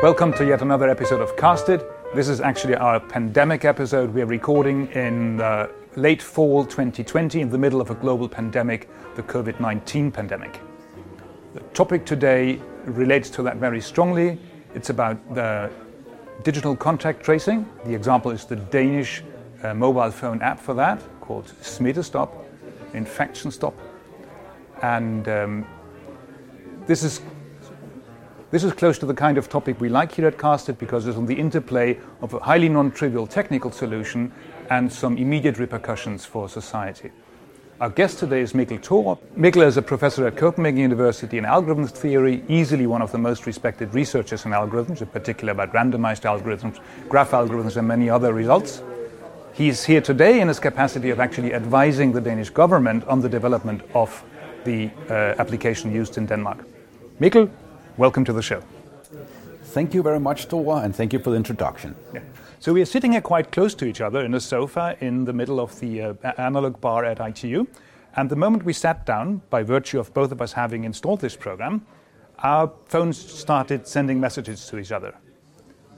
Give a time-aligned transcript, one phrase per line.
[0.00, 1.82] Welcome to yet another episode of Casted.
[2.14, 4.14] This is actually our pandemic episode.
[4.14, 9.24] We're recording in uh, late fall 2020 in the middle of a global pandemic, the
[9.24, 10.60] COVID 19 pandemic.
[11.54, 14.38] The topic today relates to that very strongly.
[14.72, 15.68] It's about the
[16.44, 17.68] digital contact tracing.
[17.84, 19.24] The example is the Danish
[19.64, 22.30] uh, mobile phone app for that called Smittestop,
[22.94, 23.74] Infection Stop.
[24.80, 25.66] And um,
[26.86, 27.20] this is
[28.50, 31.18] this is close to the kind of topic we like here at Casted because it's
[31.18, 34.32] on the interplay of a highly non-trivial technical solution
[34.70, 37.10] and some immediate repercussions for society.
[37.80, 39.18] Our guest today is Mikkel Thorup.
[39.36, 43.46] Mikkel is a professor at Copenhagen University in algorithms theory, easily one of the most
[43.46, 48.82] respected researchers in algorithms, in particular about randomized algorithms, graph algorithms, and many other results.
[49.52, 53.82] He's here today in his capacity of actually advising the Danish government on the development
[53.94, 54.24] of
[54.64, 56.64] the uh, application used in Denmark.
[57.20, 57.50] Mikkel,
[57.98, 58.62] welcome to the show.
[59.64, 61.96] Thank you very much, Tore, and thank you for the introduction.
[62.14, 62.20] Yeah.
[62.60, 65.32] So we are sitting here quite close to each other in a sofa in the
[65.32, 67.66] middle of the uh, analog bar at ITU.
[68.14, 71.36] And the moment we sat down, by virtue of both of us having installed this
[71.36, 71.84] program,
[72.38, 75.14] our phones started sending messages to each other.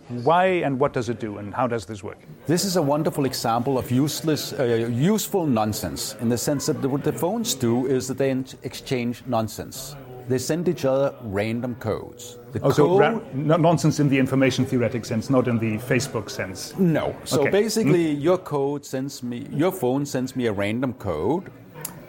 [0.08, 2.18] Why and what does it do, and how does this work?
[2.46, 7.04] This is a wonderful example of useless, uh, useful nonsense in the sense that what
[7.04, 8.30] the phones do is that they
[8.62, 9.94] exchange nonsense
[10.30, 12.38] they send each other random codes.
[12.52, 16.30] The oh, so ra- no, nonsense in the information theoretic sense, not in the Facebook
[16.30, 16.76] sense.
[16.78, 17.16] No.
[17.24, 17.50] So okay.
[17.50, 18.22] basically, mm.
[18.22, 21.50] your code sends me, your phone sends me a random code,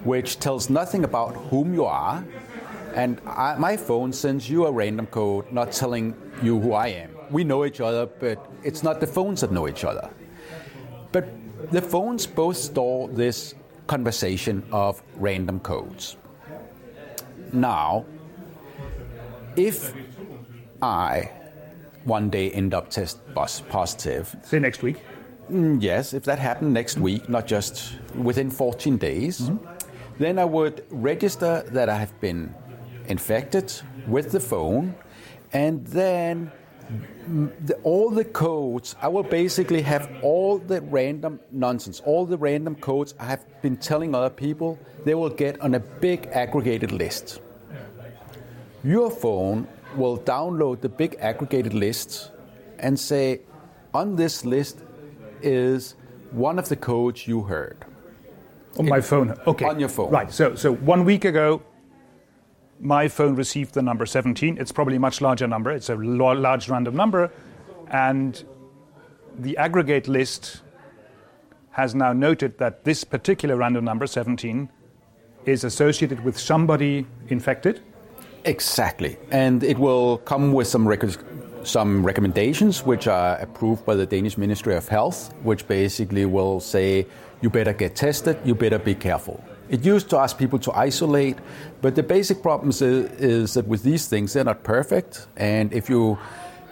[0.04, 2.24] which tells nothing about whom you are,
[2.94, 7.10] and I, my phone sends you a random code, not telling you who I am.
[7.32, 10.10] We know each other, but it's not the phones that know each other.
[11.12, 11.30] But
[11.72, 13.56] the phones both store this
[13.88, 16.18] conversation of random codes.
[17.54, 18.06] Now,
[19.56, 19.94] if
[20.82, 21.32] I
[22.04, 24.98] one day end up test positive, say next week.
[25.52, 29.66] Mm, yes, if that happened next week, not just within 14 days, mm-hmm.
[30.18, 32.54] then I would register that I have been
[33.08, 33.74] infected
[34.08, 34.96] with the phone,
[35.52, 36.52] and then
[37.66, 42.76] the, all the codes, I will basically have all the random nonsense, all the random
[42.76, 47.42] codes I have been telling other people, they will get on a big aggregated list.
[48.84, 52.32] Your phone will download the big aggregated list
[52.80, 53.42] and say,
[53.94, 54.80] on this list
[55.42, 55.96] is
[56.32, 57.86] one of the codes you heard.
[58.80, 59.38] On my phone.
[59.46, 59.66] Okay.
[59.66, 60.10] On your phone.
[60.10, 60.32] Right.
[60.32, 61.62] So, so one week ago,
[62.80, 64.58] my phone received the number 17.
[64.58, 65.72] It's probably a much larger number.
[65.72, 67.32] It's a large random number.
[67.90, 68.44] And
[69.38, 70.62] the aggregate list
[71.72, 74.70] has now noted that this particular random number, 17,
[75.46, 77.82] is associated with somebody infected
[78.46, 79.18] Exactly.
[79.32, 81.04] And it will come with some rec-
[81.64, 87.06] some recommendations which are approved by the Danish Ministry of Health, which basically will say
[87.42, 89.44] you better get tested, you better be careful.
[89.70, 91.38] It used to ask people to isolate,
[91.82, 95.28] but the basic problem is, is that with these things, they're not perfect.
[95.38, 96.18] And if you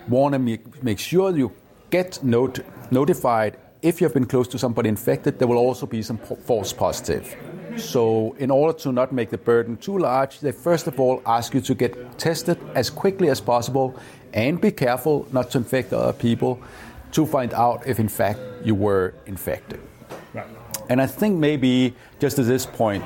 [0.07, 0.39] want to
[0.81, 1.51] make, sure you
[1.91, 2.59] get not-
[2.91, 7.33] notified if you've been close to somebody infected, there will also be some false positive.
[7.79, 11.53] So, in order to not make the burden too large, they first of all ask
[11.53, 13.95] you to get tested as quickly as possible
[14.33, 16.59] and be careful not to infect other people
[17.11, 19.79] to find out if, in fact, you were infected.
[20.89, 23.03] And I think maybe just at this point,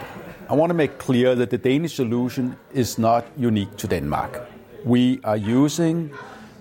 [0.49, 4.47] I want to make clear that the Danish solution is not unique to Denmark.
[4.85, 6.11] We are using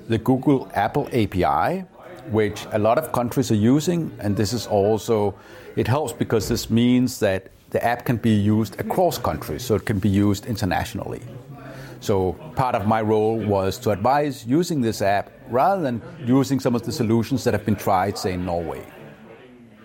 [0.08, 1.84] the Google Apple API,
[2.30, 5.34] which a lot of countries are using, and this is also
[5.76, 9.86] it helps because this means that the app can be used across countries, so it
[9.86, 11.22] can be used internationally.
[12.00, 16.74] So part of my role was to advise using this app rather than using some
[16.74, 18.84] of the solutions that have been tried, say, in Norway.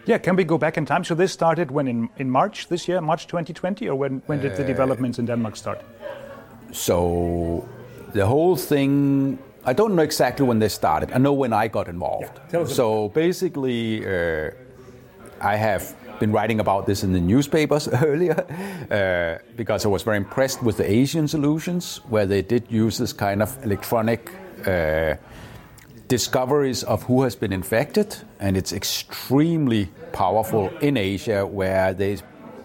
[0.06, 1.04] Yeah, can we go back in time?
[1.04, 4.58] So this started when in, in March this year, March 2020, or when, when did
[4.58, 5.82] the uh, developments in Denmark start?
[6.72, 7.68] So
[8.14, 11.12] the whole thing, I don't know exactly when they started.
[11.14, 12.40] I know when I got involved.
[12.52, 14.52] Yeah, so basically, uh,
[15.40, 18.36] I have been writing about this in the newspapers earlier
[18.92, 23.14] uh, because I was very impressed with the Asian solutions where they did use this
[23.14, 24.32] kind of electronic
[24.66, 25.16] uh,
[26.08, 32.18] discoveries of who has been infected, and it's extremely powerful in Asia where they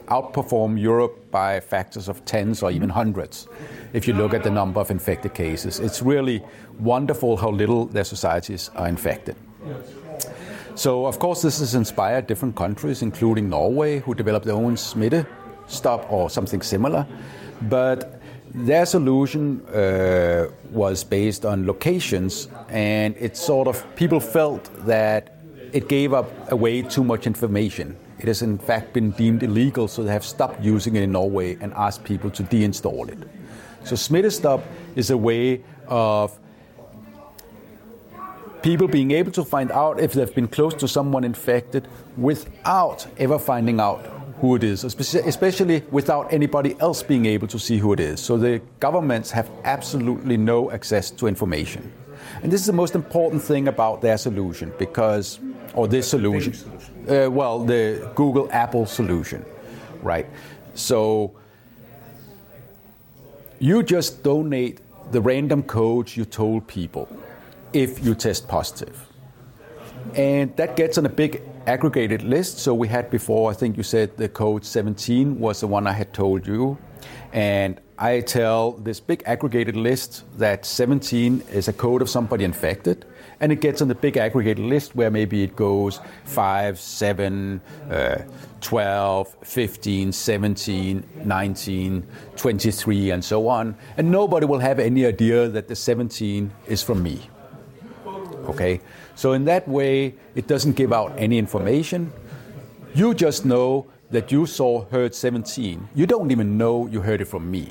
[0.07, 3.49] outperform Europe by factors of tens or even hundreds.
[3.93, 6.43] If you look at the number of infected cases, it's really
[6.79, 9.37] wonderful how little their societies are infected.
[10.75, 15.27] So, of course, this has inspired different countries, including Norway, who developed their own Smitte
[15.67, 17.07] stop or something similar.
[17.69, 18.21] But
[18.55, 25.39] Their solution uh, was based on locations, and it sort of people felt that
[25.73, 27.97] it gave up away too much information.
[28.19, 31.57] It has in fact been deemed illegal, so they have stopped using it in Norway
[31.63, 33.27] and asked people to deinstall it.
[33.85, 34.63] So Smittestop
[34.97, 36.39] is a way of
[38.63, 43.39] people being able to find out if they've been close to someone infected without ever
[43.39, 44.07] finding out
[44.41, 48.21] who it is, especially without anybody else being able to see who it is.
[48.21, 51.93] So the governments have absolutely no access to information.
[52.43, 55.39] And this is the most important thing about their solution because,
[55.75, 56.55] or this solution,
[57.09, 59.45] uh, well, the Google Apple solution,
[60.03, 60.27] right?
[60.75, 61.33] So
[63.59, 64.81] you just donate
[65.13, 67.09] the random codes you told people
[67.73, 69.07] if you test positive.
[70.15, 72.59] And that gets on a big aggregated list.
[72.59, 75.93] So we had before, I think you said the code 17 was the one I
[75.93, 76.79] had told you.
[77.33, 83.07] And I tell this big aggregated list that 17 is a code of somebody infected.
[83.41, 87.61] And it gets on the big aggregated list where maybe it goes 5, 7,
[87.91, 88.19] uh,
[88.61, 93.77] 12, 15, 17, 19, 23, and so on.
[93.97, 97.23] And nobody will have any idea that the 17 is from me.
[98.51, 98.81] Okay?
[99.15, 102.13] So, in that way, it doesn't give out any information.
[102.95, 105.89] You just know that you saw heard 17.
[105.95, 107.69] You don't even know you heard it from me.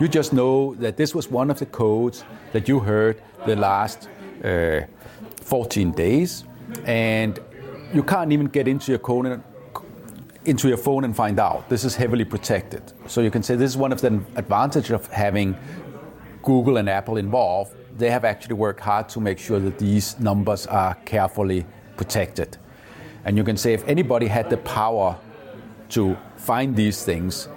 [0.00, 4.08] You just know that this was one of the codes that you heard the last
[4.42, 4.80] uh,
[5.42, 6.44] 14 days,
[6.84, 7.38] and
[7.92, 9.42] you can't even get into your
[10.44, 11.68] into your phone and find out.
[11.68, 12.82] This is heavily protected.
[13.06, 15.56] So you can say this is one of the advantages of having
[16.42, 20.66] Google and Apple involved they have actually worked hard to make sure that these numbers
[20.66, 21.66] are carefully
[21.96, 22.56] protected.
[23.24, 25.16] And you can say if anybody had the power
[25.90, 27.48] to find these things,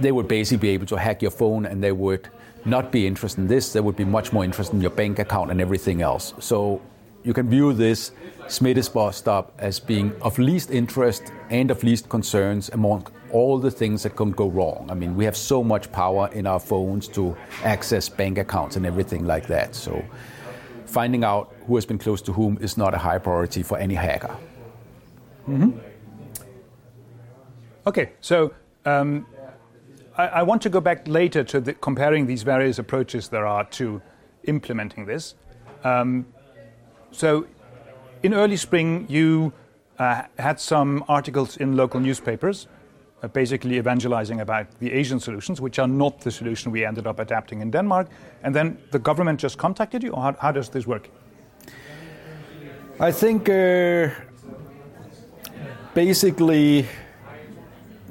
[0.00, 2.28] they would basically be able to hack your phone and they would
[2.64, 3.72] not be interested in this.
[3.72, 6.34] They would be much more interested in your bank account and everything else.
[6.38, 6.80] So
[7.24, 8.12] you can view this
[8.46, 14.16] Smittestop as being of least interest and of least concerns among all the things that
[14.16, 14.88] can go wrong.
[14.90, 18.86] I mean, we have so much power in our phones to access bank accounts and
[18.86, 19.74] everything like that.
[19.74, 20.04] So
[20.86, 23.94] finding out who has been close to whom is not a high priority for any
[23.94, 24.34] hacker.
[25.48, 25.78] Mm-hmm.
[27.86, 28.52] Okay, so
[28.84, 29.26] um,
[30.16, 33.64] I, I, want to go back later to the, comparing these various approaches there are
[33.64, 34.02] to
[34.44, 35.34] implementing this.
[35.84, 36.26] Um,
[37.10, 37.46] so
[38.22, 39.52] in early spring, you
[39.98, 42.66] uh, had some articles in local newspapers
[43.26, 47.60] basically evangelizing about the Asian solutions, which are not the solution we ended up adapting
[47.60, 48.08] in Denmark.
[48.44, 51.08] And then the government just contacted you, or how, how does this work?
[53.00, 54.10] I think uh,
[55.94, 56.86] basically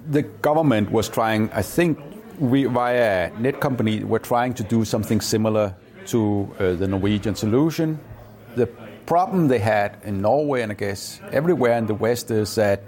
[0.09, 1.99] the government was trying, I think
[2.39, 5.75] we, via Netcompany, were trying to do something similar
[6.07, 7.99] to uh, the Norwegian solution.
[8.55, 8.67] The
[9.05, 12.83] problem they had in Norway and I guess everywhere in the West is that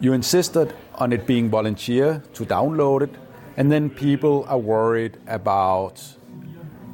[0.00, 3.14] you insisted on it being volunteer to download it,
[3.56, 6.02] and then people are worried about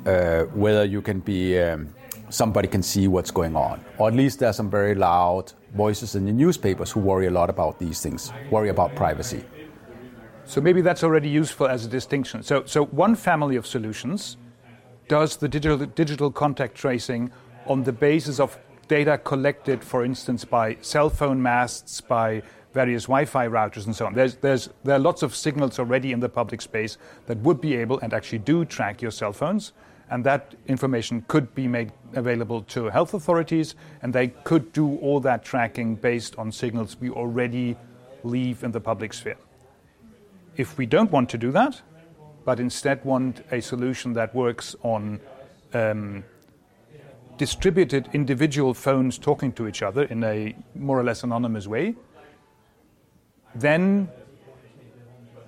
[0.07, 1.89] uh, whether you can be um,
[2.31, 6.15] somebody can see what's going on, or at least there are some very loud voices
[6.15, 9.45] in the newspapers who worry a lot about these things, worry about privacy.
[10.45, 12.43] So maybe that's already useful as a distinction.
[12.43, 14.39] So, so one family of solutions
[15.07, 17.31] does the digital, digital contact tracing
[17.67, 23.49] on the basis of data collected, for instance, by cell phone masts, by various Wi-Fi
[23.49, 24.15] routers and so on.
[24.15, 27.75] There's, there's, there are lots of signals already in the public space that would be
[27.77, 29.73] able and actually do track your cell phones,
[30.11, 35.21] and that information could be made available to health authorities, and they could do all
[35.21, 37.77] that tracking based on signals we already
[38.23, 39.37] leave in the public sphere.
[40.57, 41.81] If we don't want to do that,
[42.45, 45.21] but instead want a solution that works on
[45.75, 46.25] um,
[47.37, 51.95] distributed individual phones talking to each other in a more or less anonymous way,
[53.61, 54.09] then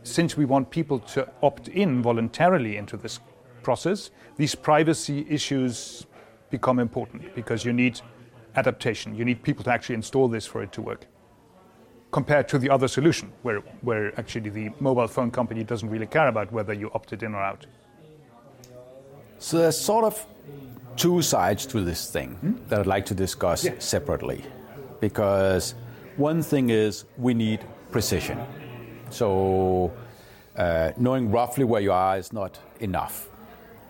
[0.02, 3.20] since we want people to opt in voluntarily into this
[3.62, 6.06] process, these privacy issues
[6.50, 8.00] become important because you need
[8.56, 9.14] adaptation.
[9.14, 11.06] You need people to actually install this for it to work.
[12.10, 16.28] Compared to the other solution, where, where actually the mobile phone company doesn't really care
[16.28, 17.66] about whether you opted in or out.
[19.38, 20.26] So there's sort of
[20.96, 22.52] two sides to this thing hmm?
[22.68, 23.74] that I'd like to discuss yeah.
[23.78, 24.44] separately.
[25.00, 25.74] Because
[26.16, 28.38] one thing is we need precision.
[29.10, 29.92] So
[30.56, 33.28] uh, knowing roughly where you are is not enough,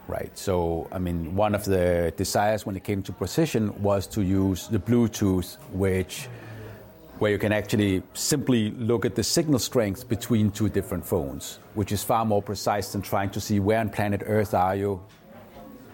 [0.09, 0.37] right?
[0.37, 4.69] So, I mean, one of the desires when it came to precision was to use
[4.69, 6.29] the Bluetooth, which
[7.19, 11.93] where you can actually simply look at the signal strength between two different phones, which
[11.93, 14.99] is far more precise than trying to see where on planet Earth are you,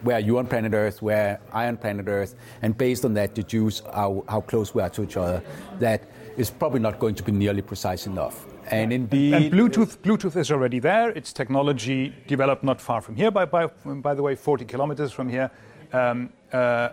[0.03, 3.35] where are you on planet Earth, where I on planet Earth, and based on that
[3.35, 5.43] deduce how, how close we are to each other.
[5.81, 8.47] That is probably not going to be nearly precise enough.
[8.71, 11.11] And indeed, and Bluetooth, Bluetooth is already there.
[11.11, 15.29] It's technology developed not far from here, by, by, by the way, 40 kilometers from
[15.29, 15.51] here,
[15.93, 16.91] um, uh,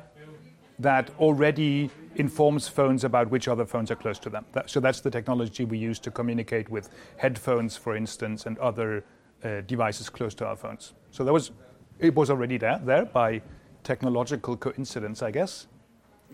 [0.79, 4.45] that already informs phones about which other phones are close to them.
[4.53, 9.03] That, so that's the technology we use to communicate with headphones, for instance, and other
[9.43, 10.93] uh, devices close to our phones.
[11.11, 11.51] So that was,
[11.99, 13.41] it was already there, there by
[13.83, 15.67] technological coincidence, I guess.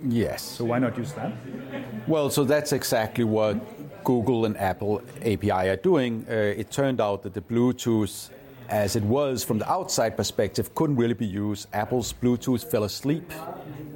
[0.07, 0.41] Yes.
[0.41, 1.33] So why not use that?
[2.07, 6.25] Well, so that's exactly what Google and Apple API are doing.
[6.29, 8.29] Uh, it turned out that the Bluetooth
[8.69, 11.67] as it was from the outside perspective, couldn't really be used.
[11.73, 13.31] Apple's Bluetooth fell asleep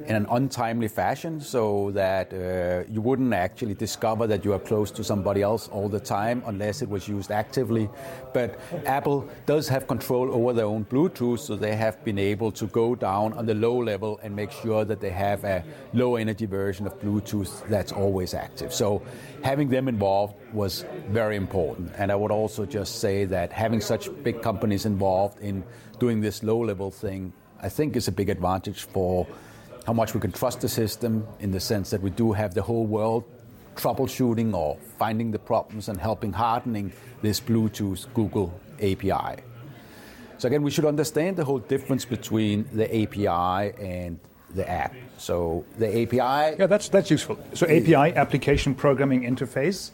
[0.06, 4.90] in an untimely fashion so that uh, you wouldn't actually discover that you are close
[4.90, 7.88] to somebody else all the time unless it was used actively.
[8.34, 12.66] But Apple does have control over their own Bluetooth, so they have been able to
[12.66, 16.46] go down on the low level and make sure that they have a low energy
[16.46, 18.74] version of Bluetooth that's always active.
[18.74, 19.02] So
[19.42, 21.92] having them involved was very important.
[21.98, 25.64] And I would also just say that having such big companies involved in
[25.98, 29.26] doing this low level thing, I think is a big advantage for
[29.86, 32.62] how much we can trust the system in the sense that we do have the
[32.62, 33.24] whole world
[33.76, 36.92] troubleshooting or finding the problems and helping hardening
[37.22, 39.42] this Bluetooth Google API.
[40.38, 44.18] So again, we should understand the whole difference between the API and
[44.54, 44.94] the app.
[45.18, 46.56] So the API.
[46.58, 47.38] Yeah, that's that's useful.
[47.54, 49.90] So API, application programming interface.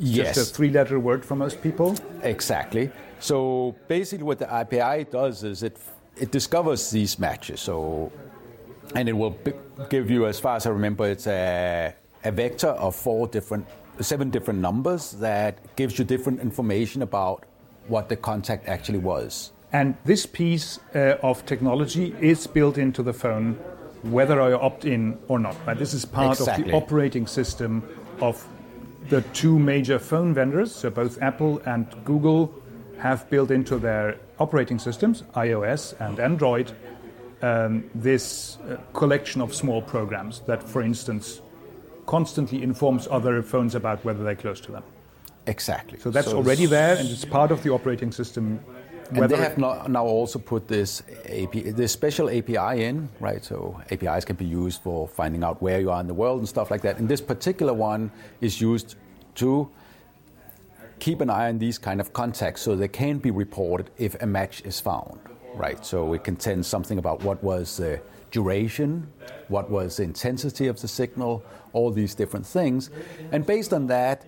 [0.00, 0.34] Yes.
[0.34, 1.96] Just a three-letter word for most people.
[2.22, 2.90] Exactly.
[3.20, 5.78] So basically, what the API does is it
[6.16, 7.60] it discovers these matches.
[7.60, 8.10] So,
[8.94, 9.36] and it will
[9.88, 13.66] give you, as far as I remember, it's a a vector of four different,
[14.00, 17.44] seven different numbers that gives you different information about
[17.88, 19.52] what the contact actually was.
[19.72, 23.58] And this piece uh, of technology is built into the phone
[24.02, 25.56] whether I opt in or not.
[25.66, 25.78] Right?
[25.78, 26.64] This is part exactly.
[26.64, 27.82] of the operating system
[28.20, 28.46] of
[29.10, 30.74] the two major phone vendors.
[30.74, 32.54] So both Apple and Google
[32.98, 36.72] have built into their operating systems, iOS and Android,
[37.42, 41.40] um, this uh, collection of small programs that, for instance,
[42.06, 44.82] constantly informs other phones about whether they're close to them.
[45.46, 45.98] Exactly.
[45.98, 48.60] So that's so already there, and it's part of the operating system
[49.12, 53.44] and they have now also put this API, this special API in, right?
[53.44, 56.48] So APIs can be used for finding out where you are in the world and
[56.48, 56.98] stuff like that.
[56.98, 58.96] And this particular one is used
[59.36, 59.68] to
[60.98, 64.26] keep an eye on these kind of contacts so they can be reported if a
[64.26, 65.18] match is found,
[65.54, 65.84] right?
[65.84, 68.00] So it contains something about what was the
[68.30, 69.08] duration,
[69.48, 72.90] what was the intensity of the signal, all these different things.
[73.32, 74.24] And based on that,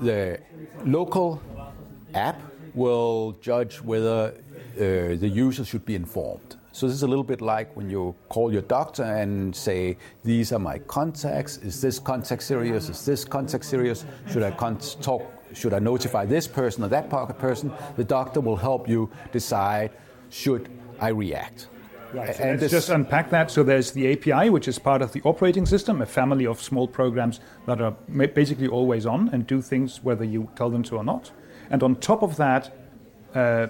[0.00, 0.40] the
[0.84, 1.40] local
[2.14, 2.40] app
[2.74, 4.34] will judge whether
[4.76, 6.56] uh, the user should be informed.
[6.72, 10.52] So this is a little bit like when you call your doctor and say, "These
[10.52, 11.58] are my contacts.
[11.58, 12.88] Is this contact serious?
[12.88, 14.04] Is this contact serious?
[14.28, 15.22] Should I con- talk?
[15.52, 19.92] Should I notify this person or that person?" The doctor will help you decide
[20.30, 21.68] should I react.
[22.12, 22.34] Right.
[22.34, 23.50] So and let's just unpack that.
[23.50, 26.88] So there's the API, which is part of the operating system, a family of small
[26.88, 27.92] programs that are
[28.34, 31.30] basically always on and do things whether you tell them to or not.
[31.70, 32.76] And on top of that,
[33.34, 33.68] uh,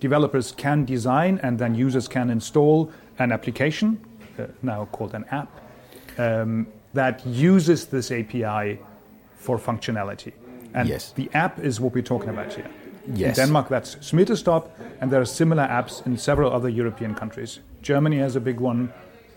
[0.00, 3.98] developers can design and then users can install an application,
[4.38, 5.48] uh, now called an app,
[6.18, 8.78] um, that uses this API
[9.36, 10.32] for functionality.
[10.74, 11.12] And yes.
[11.12, 12.70] the app is what we're talking about here.
[13.14, 13.38] Yes.
[13.38, 17.60] In Denmark, that's Smittestop, and there are similar apps in several other European countries.
[17.82, 18.92] Germany has a big one.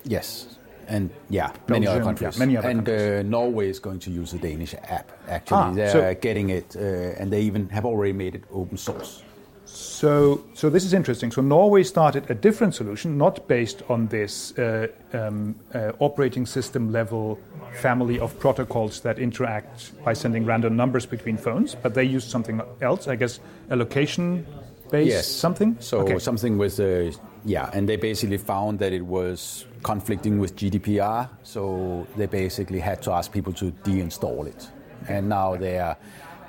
[0.06, 0.57] Yes
[0.88, 2.36] and yeah, many other countries.
[2.36, 3.25] Yeah, many other and countries.
[3.25, 5.12] Uh, Norway is going to use a Danish app.
[5.27, 8.77] Actually, ah, they're so getting it, uh, and they even have already made it open
[8.77, 9.24] source.
[9.65, 11.29] So, so this is interesting.
[11.29, 16.91] So Norway started a different solution, not based on this uh, um, uh, operating system
[16.91, 17.38] level
[17.74, 22.62] family of protocols that interact by sending random numbers between phones, but they used something
[22.82, 23.08] else.
[23.08, 23.39] I guess
[23.70, 24.46] a location
[24.89, 25.27] based yes.
[25.27, 25.75] something.
[25.79, 26.20] So okay.
[26.20, 27.12] something with uh,
[27.48, 33.01] yeah, and they basically found that it was conflicting with GDPR, so they basically had
[33.04, 34.70] to ask people to deinstall it.
[35.08, 35.96] And now they are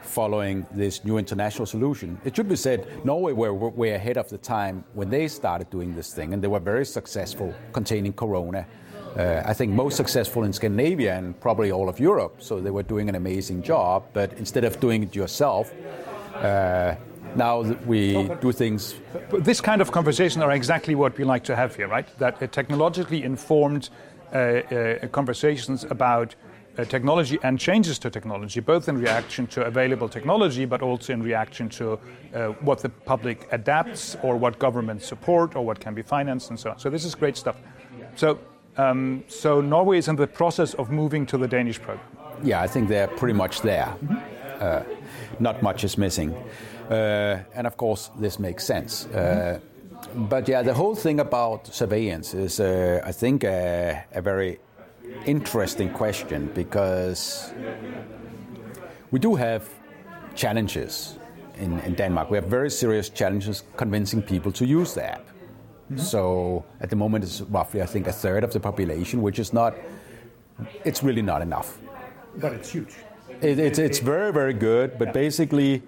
[0.03, 2.19] following this new international solution.
[2.25, 5.95] It should be said, Norway were way ahead of the time when they started doing
[5.95, 8.67] this thing, and they were very successful containing Corona.
[9.17, 12.83] Uh, I think most successful in Scandinavia and probably all of Europe, so they were
[12.83, 14.05] doing an amazing job.
[14.13, 15.73] But instead of doing it yourself,
[16.35, 16.97] uh,
[17.37, 18.95] now we do things.
[19.39, 22.07] This kind of conversation are exactly what we like to have here, right?
[22.19, 23.91] That uh, technologically informed
[24.33, 26.35] uh, uh, conversations about
[26.79, 31.23] uh, technology and changes to technology, both in reaction to available technology, but also in
[31.23, 31.99] reaction to
[32.35, 36.61] uh, what the public adapts or what governments support or what can be financed and
[36.61, 36.79] so on.
[36.79, 37.57] So this is great stuff.
[38.15, 38.39] So,
[38.77, 42.07] um, so Norway is in the process of moving to the Danish program.
[42.45, 43.87] Yeah, I think they're pretty much there.
[43.87, 44.39] Mm-hmm.
[44.61, 44.83] Uh,
[45.41, 46.37] not much is missing.
[46.91, 49.07] Uh, and of course, this makes sense.
[49.07, 49.65] Mm-hmm
[50.15, 54.59] but yeah, the whole thing about surveillance is, uh, I think, a, a very
[55.27, 57.53] interesting question because
[59.11, 59.69] we do have
[60.35, 61.19] challenges
[61.57, 62.31] in, in, Denmark.
[62.31, 65.27] We have very serious challenges convincing people to use the app.
[65.27, 65.99] Mm-hmm.
[65.99, 69.53] So at the moment, it's roughly, I think, a third of the population, which is
[69.53, 69.75] not,
[70.85, 71.79] it's really not enough.
[72.37, 72.95] But it's huge.
[73.41, 75.83] It, it's, it's very, very good, but basically,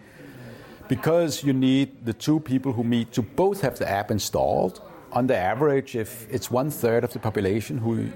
[0.90, 4.82] because you need the two people who meet to both have the app installed.
[5.12, 8.08] On the average, if it's one third of the population who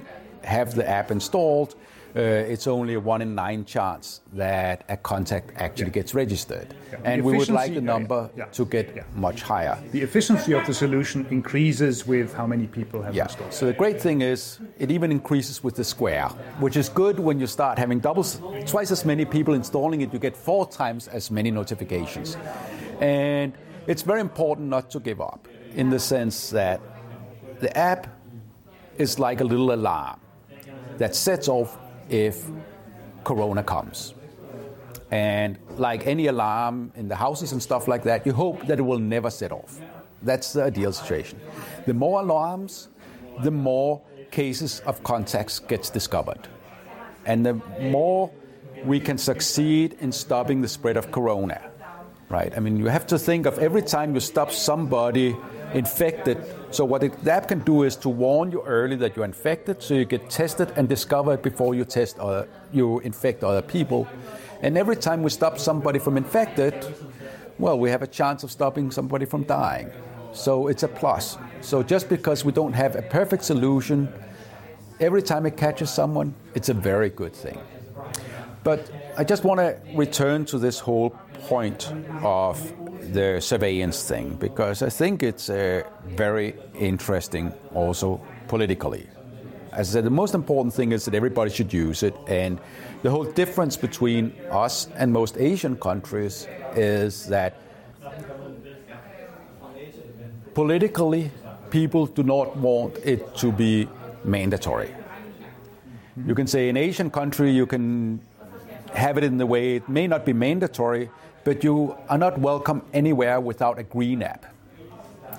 [0.42, 1.76] have the app installed,
[2.16, 5.92] Uh, it's only a one in nine chance that a contact actually yeah.
[5.92, 6.72] gets registered.
[6.92, 6.98] Yeah.
[7.02, 8.44] And we would like the oh, number yeah.
[8.44, 9.76] to get much higher.
[9.90, 13.24] The efficiency of the solution increases with how many people have yeah.
[13.24, 13.52] installed.
[13.52, 16.28] So the great thing is it even increases with the square,
[16.60, 20.20] which is good when you start having doubles, twice as many people installing it, you
[20.20, 22.36] get four times as many notifications.
[23.00, 23.52] And
[23.88, 26.80] it's very important not to give up in the sense that
[27.58, 28.06] the app
[28.98, 30.20] is like a little alarm
[30.98, 31.76] that sets off
[32.08, 32.44] if
[33.24, 34.14] corona comes.
[35.10, 38.82] And like any alarm in the houses and stuff like that, you hope that it
[38.82, 39.80] will never set off.
[40.22, 41.38] That's the ideal situation.
[41.86, 42.88] The more alarms,
[43.42, 46.48] the more cases of contacts gets discovered.
[47.26, 48.30] And the more
[48.84, 51.60] we can succeed in stopping the spread of corona.
[52.28, 52.52] Right?
[52.56, 55.36] I mean, you have to think of every time you stop somebody
[55.74, 56.38] infected.
[56.70, 59.94] So what the app can do is to warn you early that you're infected, so
[59.94, 64.08] you get tested and discover it before you test other, you infect other people.
[64.62, 66.74] And every time we stop somebody from infected,
[67.58, 69.90] well, we have a chance of stopping somebody from dying.
[70.32, 71.36] So it's a plus.
[71.60, 74.12] So just because we don't have a perfect solution,
[75.00, 77.58] every time it catches someone, it's a very good thing.
[78.64, 81.10] But I just want to return to this whole
[81.46, 82.72] point of
[83.12, 89.06] the surveillance thing because I think it's uh, very interesting also politically.
[89.72, 92.60] As I said, the most important thing is that everybody should use it, and
[93.02, 97.56] the whole difference between us and most Asian countries is that
[100.54, 101.30] politically,
[101.70, 103.88] people do not want it to be
[104.24, 104.94] mandatory.
[106.24, 108.20] You can say in Asian country you can
[108.94, 111.10] have it in the way it may not be mandatory,
[111.44, 114.46] but you are not welcome anywhere without a green app.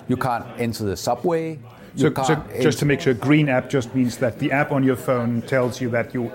[0.07, 1.59] You can't enter the subway.
[1.95, 4.97] So, so just to make sure, green app just means that the app on your
[4.97, 6.31] phone tells you that you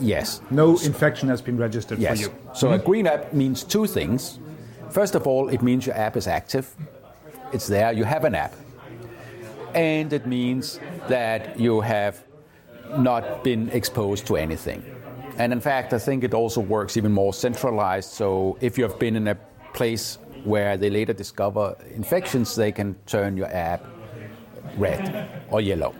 [0.00, 2.22] yes no infection has been registered yes.
[2.22, 2.38] for you.
[2.54, 2.80] So mm-hmm.
[2.80, 4.38] a green app means two things.
[4.90, 6.74] First of all, it means your app is active.
[7.52, 7.92] It's there.
[7.92, 8.54] You have an app,
[9.74, 12.24] and it means that you have
[12.96, 14.82] not been exposed to anything.
[15.42, 18.10] And in fact, I think it also works even more centralized.
[18.12, 19.34] So if you have been in a
[19.74, 23.84] place where they later discover infections, they can turn your app
[24.78, 25.96] red or yellow.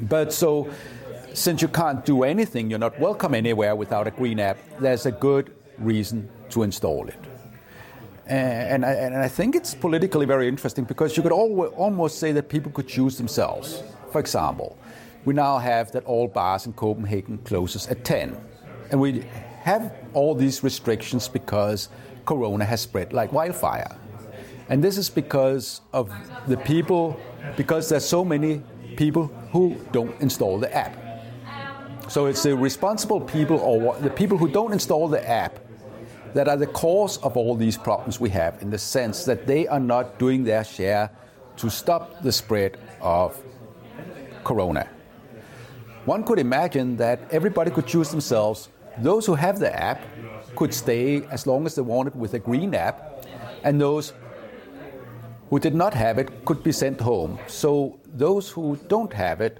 [0.00, 0.68] But so,
[1.32, 5.12] since you can't do anything, you're not welcome anywhere without a green app, there's a
[5.12, 7.22] good reason to install it.
[8.26, 12.48] And I, and I think it's politically very interesting because you could almost say that
[12.48, 13.80] people could choose themselves.
[14.10, 14.76] For example,
[15.28, 18.34] we now have that all bars in Copenhagen closes at 10.
[18.90, 19.26] And we
[19.60, 21.90] have all these restrictions because
[22.24, 23.94] corona has spread like wildfire.
[24.70, 26.10] And this is because of
[26.46, 27.20] the people,
[27.58, 28.62] because there's so many
[28.96, 30.96] people who don't install the app.
[32.08, 35.58] So it's the responsible people or the people who don't install the app
[36.32, 39.66] that are the cause of all these problems we have in the sense that they
[39.68, 41.10] are not doing their share
[41.58, 43.38] to stop the spread of
[44.42, 44.88] corona.
[46.08, 48.70] One could imagine that everybody could choose themselves.
[48.96, 50.00] Those who have the app
[50.56, 53.26] could stay as long as they wanted with a green app,
[53.62, 54.14] and those
[55.50, 57.38] who did not have it could be sent home.
[57.46, 59.58] So those who don't have it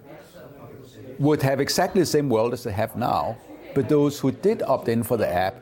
[1.18, 3.36] would have exactly the same world as they have now,
[3.74, 5.54] but those who did opt in for the app,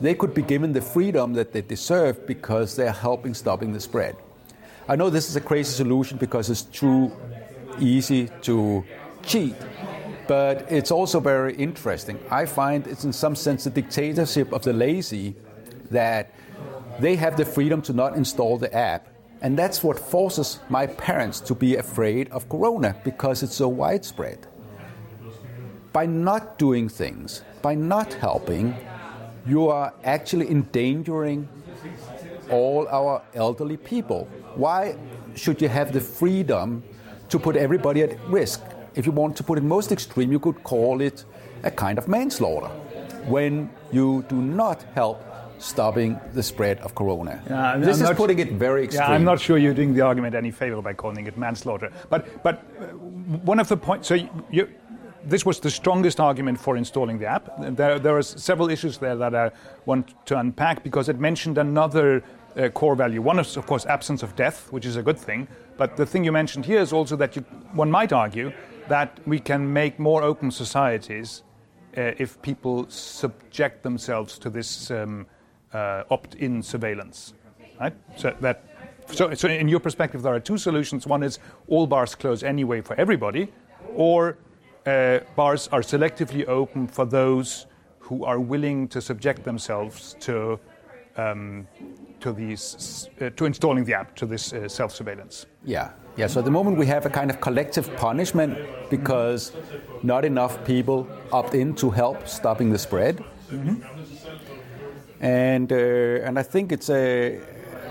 [0.00, 4.16] they could be given the freedom that they deserve because they're helping stopping the spread.
[4.88, 7.12] I know this is a crazy solution because it's too
[7.78, 8.84] easy to
[9.22, 9.54] cheat,
[10.26, 12.18] but it's also very interesting.
[12.30, 15.34] I find it's in some sense the dictatorship of the lazy
[15.90, 16.32] that
[17.00, 19.08] they have the freedom to not install the app.
[19.40, 24.46] And that's what forces my parents to be afraid of corona because it's so widespread.
[25.92, 28.74] by not doing things, by not helping,
[29.46, 31.48] you are actually endangering
[32.50, 34.26] all our elderly people.
[34.54, 34.96] Why
[35.34, 36.82] should you have the freedom
[37.28, 38.62] to put everybody at risk?
[38.94, 41.24] If you want to put it most extreme, you could call it
[41.62, 42.68] a kind of manslaughter
[43.26, 45.22] when you do not help
[45.58, 47.40] stopping the spread of corona.
[47.48, 49.08] Yeah, this I'm is putting it very extreme.
[49.08, 51.90] Yeah, I'm not sure you're doing the argument any favor by calling it manslaughter.
[52.10, 52.86] But but uh,
[53.44, 54.08] one of the points.
[54.08, 54.68] So you, you,
[55.24, 57.48] this was the strongest argument for installing the app.
[57.60, 59.52] There, there are several issues there that I
[59.86, 62.24] want to unpack because it mentioned another
[62.56, 63.22] uh, core value.
[63.22, 65.46] One is, of course, absence of death, which is a good thing.
[65.76, 68.52] But the thing you mentioned here is also that you, one might argue
[68.92, 71.44] that we can make more open societies
[71.96, 75.26] uh, if people subject themselves to this um,
[75.72, 77.32] uh, opt-in surveillance,
[77.80, 77.94] right?
[78.16, 78.64] So that.
[79.06, 81.06] So, so, in your perspective, there are two solutions.
[81.06, 83.48] One is all bars close anyway for everybody,
[83.94, 84.36] or
[84.86, 87.66] uh, bars are selectively open for those
[87.98, 90.60] who are willing to subject themselves to
[91.16, 91.66] um,
[92.20, 95.46] to these uh, to installing the app to this uh, self surveillance.
[95.64, 96.28] Yeah, yeah.
[96.28, 98.58] So at the moment we have a kind of collective punishment
[98.90, 99.52] because
[100.02, 103.82] not enough people opt in to help stopping the spread, mm-hmm.
[105.20, 107.40] and uh, and I think it's a.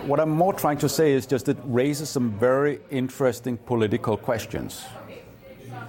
[0.07, 4.83] What I'm more trying to say is just it raises some very interesting political questions,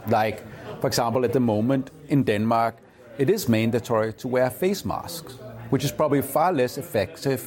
[0.07, 0.42] like,
[0.83, 2.77] for example, at the moment in Denmark,
[3.16, 5.38] it is mandatory to wear face masks
[5.73, 7.41] which is probably far less effective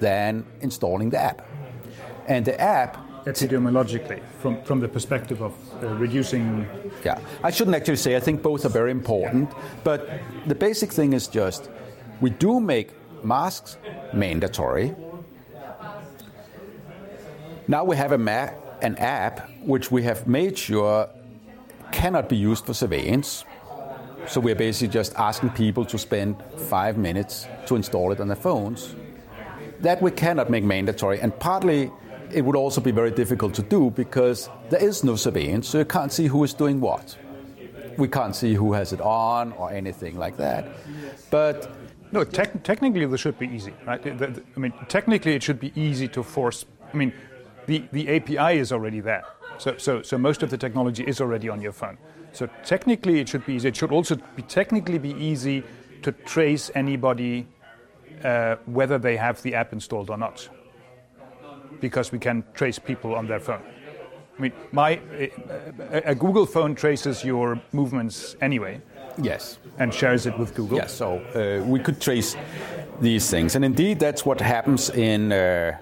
[0.00, 1.42] than installing the app.
[2.28, 6.68] And the app epidemiologically from, from the perspective of uh, reducing
[7.04, 7.18] yeah.
[7.42, 9.50] I shouldn't actually say i think both are very important
[9.82, 10.06] but
[10.46, 11.70] the basic thing is just
[12.20, 12.90] we do make
[13.24, 13.78] masks
[14.12, 14.94] mandatory.
[17.66, 18.50] Now we have a ma-
[18.82, 21.08] an app which we have made sure
[21.92, 23.44] cannot be used for surveillance
[24.26, 26.36] so we're basically just asking people to spend
[26.68, 28.94] five minutes to install it on their phones.
[29.80, 31.90] That we cannot make mandatory, and partly
[32.32, 35.84] it would also be very difficult to do because there is no surveillance, so you
[35.84, 37.16] can't see who is doing what.
[37.96, 40.68] We can't see who has it on or anything like that.
[41.30, 41.70] But
[42.10, 44.04] no, te- technically this should be easy, right?
[44.56, 46.64] I mean, technically it should be easy to force.
[46.92, 47.12] I mean,
[47.66, 49.24] the, the API is already there,
[49.58, 51.98] so, so so most of the technology is already on your phone.
[52.34, 53.68] So technically, it should be easy.
[53.68, 55.62] It should also be technically be easy
[56.02, 57.46] to trace anybody
[58.24, 60.48] uh, whether they have the app installed or not,
[61.80, 63.62] because we can trace people on their phone.
[64.36, 65.30] I mean, my a,
[66.06, 68.80] a Google phone traces your movements anyway.
[69.22, 69.58] Yes.
[69.78, 70.78] And shares it with Google.
[70.78, 70.92] Yes.
[70.92, 72.36] So uh, we could trace
[73.00, 75.32] these things, and indeed, that's what happens in.
[75.32, 75.78] Uh,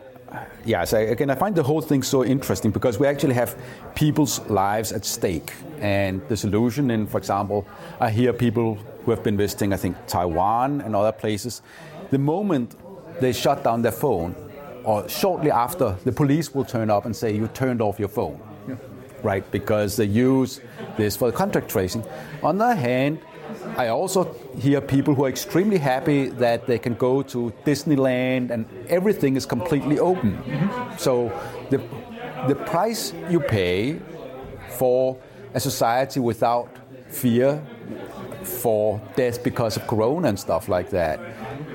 [0.64, 3.56] yeah, so again, I find the whole thing so interesting because we actually have
[3.94, 5.52] people's lives at stake.
[5.80, 7.66] And the solution, in, for example,
[8.00, 11.62] I hear people who have been visiting, I think, Taiwan and other places,
[12.10, 12.76] the moment
[13.20, 14.34] they shut down their phone,
[14.84, 18.40] or shortly after, the police will turn up and say, You turned off your phone.
[18.68, 18.76] Yeah.
[19.22, 19.48] Right?
[19.50, 20.60] Because they use
[20.96, 22.04] this for contact tracing.
[22.42, 23.20] On the other hand,
[23.76, 28.66] I also hear people who are extremely happy that they can go to Disneyland and
[28.88, 30.36] everything is completely open.
[30.36, 30.96] Mm-hmm.
[30.98, 31.32] So
[31.70, 31.78] the,
[32.48, 34.00] the price you pay
[34.70, 35.18] for
[35.54, 36.68] a society without
[37.08, 37.62] fear
[38.42, 41.20] for death because of corona and stuff like that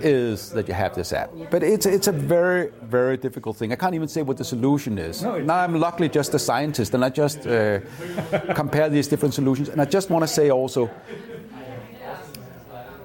[0.01, 1.29] is that you have this app.
[1.49, 3.71] But it's it's a very very difficult thing.
[3.71, 5.23] I can't even say what the solution is.
[5.23, 7.79] No, now I'm luckily just a scientist, and I just uh,
[8.55, 9.69] compare these different solutions.
[9.69, 10.89] And I just want to say also,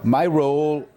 [0.05, 0.89] my role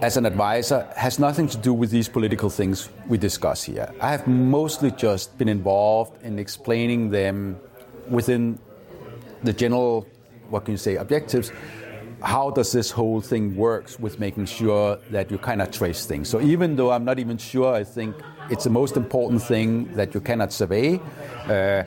[0.00, 3.92] as an advisor has nothing to do with these political things we discuss here.
[4.00, 7.58] I have mostly just been involved in explaining them
[8.08, 8.58] within
[9.44, 10.06] the general,
[10.50, 11.52] what can you say, objectives.
[12.22, 16.28] How does this whole thing works with making sure that you cannot trace things?
[16.28, 18.16] So even though I'm not even sure, I think
[18.50, 21.00] it's the most important thing that you cannot survey.
[21.46, 21.84] Uh,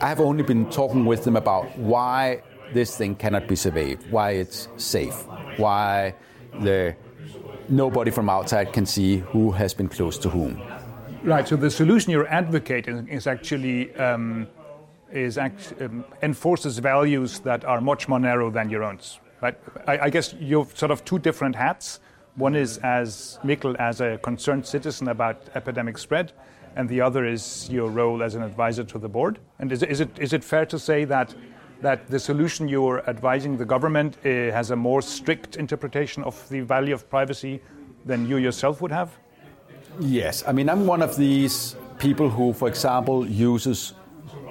[0.00, 2.42] I have only been talking with them about why
[2.72, 5.26] this thing cannot be surveyed, why it's safe
[5.58, 6.14] why
[6.60, 6.94] the
[7.68, 10.60] nobody from outside can see who has been close to whom.
[11.22, 11.46] Right.
[11.48, 14.46] So the solution you're advocating is actually um,
[15.12, 18.98] is act, um, enforces values that are much more narrow than your own.
[19.40, 19.58] Right.
[19.86, 22.00] I, I guess you've sort of two different hats.
[22.36, 26.32] One is as Mikkel as a concerned citizen about epidemic spread,
[26.76, 29.38] and the other is your role as an advisor to the board.
[29.58, 31.34] And is, is it is it fair to say that
[31.80, 36.60] that the solution you're advising the government uh, has a more strict interpretation of the
[36.60, 37.60] value of privacy
[38.04, 39.10] than you yourself would have?
[40.00, 43.94] Yes, I mean I'm one of these people who, for example, uses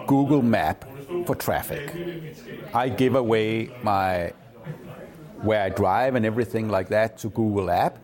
[0.07, 0.85] Google Map
[1.25, 1.93] for traffic.
[2.73, 4.33] I give away my
[5.41, 7.99] where I drive and everything like that to Google App,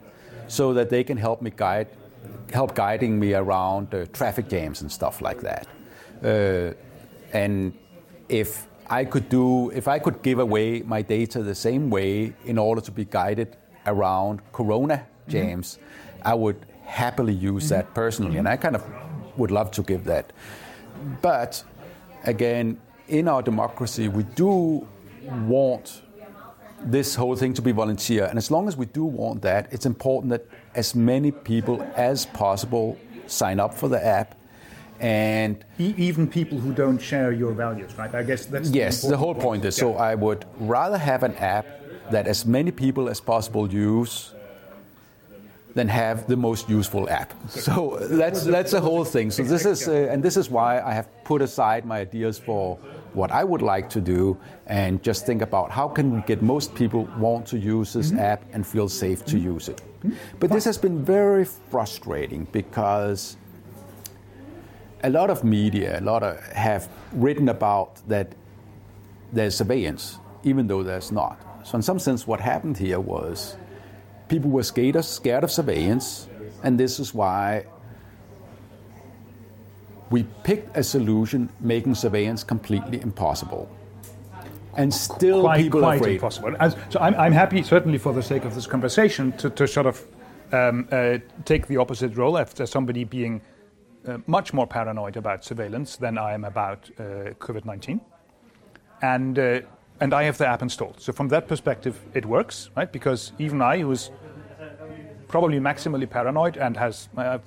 [0.47, 1.87] so that they can help me guide,
[2.53, 5.67] help guiding me around uh, traffic jams and stuff like that.
[6.23, 6.73] Uh,
[7.33, 7.73] and
[8.29, 12.57] if I could do, if I could give away my data the same way in
[12.57, 13.55] order to be guided
[13.87, 16.27] around Corona James, mm-hmm.
[16.27, 17.75] I would happily use mm-hmm.
[17.75, 18.39] that personally, mm-hmm.
[18.39, 18.83] and I kind of
[19.37, 20.33] would love to give that.
[21.21, 21.63] But
[22.25, 24.85] again, in our democracy, we do
[25.47, 26.01] want
[26.83, 28.25] this whole thing to be volunteer.
[28.25, 32.25] And as long as we do want that, it's important that as many people as
[32.25, 34.35] possible sign up for the app.
[35.01, 38.13] And e- even people who don't share your values, right?
[38.13, 39.01] I guess that's yes.
[39.01, 41.65] The, whole point is so I would rather have an app
[42.11, 44.33] that as many people as possible use
[45.73, 47.33] than have the most useful app.
[47.49, 49.31] So that's that's the whole thing.
[49.31, 52.77] So this is uh, and this is why I have put aside my ideas for
[53.13, 54.37] what I would like to do
[54.67, 58.19] and just think about how can we get most people want to use this mm-hmm.
[58.19, 59.81] app and feel safe to use it.
[59.81, 60.15] Mm-hmm.
[60.39, 63.37] But this has been very frustrating because
[65.03, 68.33] a lot of media, a lot of have written about that
[69.33, 71.39] there's surveillance, even though there's not.
[71.63, 73.55] So in some sense, what happened here was
[74.27, 76.27] people were scared, scared of surveillance,
[76.63, 77.65] and this is why
[80.09, 83.69] we picked a solution making surveillance completely impossible.
[84.75, 86.13] And still, quite, people quite are afraid.
[86.15, 86.55] impossible.
[86.59, 89.85] As, so I'm, I'm, happy, certainly for the sake of this conversation, to, to sort
[89.85, 90.05] of
[90.53, 93.41] um, uh, take the opposite role as somebody being
[94.07, 98.01] uh, much more paranoid about surveillance than I am about uh, COVID 19.
[99.01, 99.61] And, uh,
[99.99, 100.99] and I have the app installed.
[100.99, 102.91] So, from that perspective, it works, right?
[102.91, 104.11] Because even I, who's
[105.27, 107.39] probably maximally paranoid and has uh,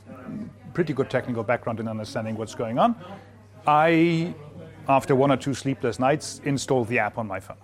[0.72, 2.96] pretty good technical background in understanding what's going on,
[3.66, 4.34] I,
[4.88, 7.56] after one or two sleepless nights, install the app on my phone,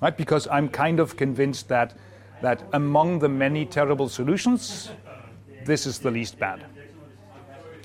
[0.00, 0.16] right?
[0.16, 1.94] Because I'm kind of convinced that
[2.42, 4.90] that among the many terrible solutions,
[5.64, 6.64] this is the least bad,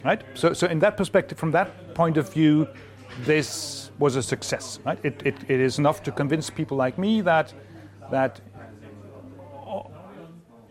[0.04, 0.24] right?
[0.34, 2.68] So, so in that perspective, from that point of view,
[3.22, 5.00] this was a success, right?
[5.04, 7.54] It, it, it is enough to convince people like me that
[8.12, 8.42] that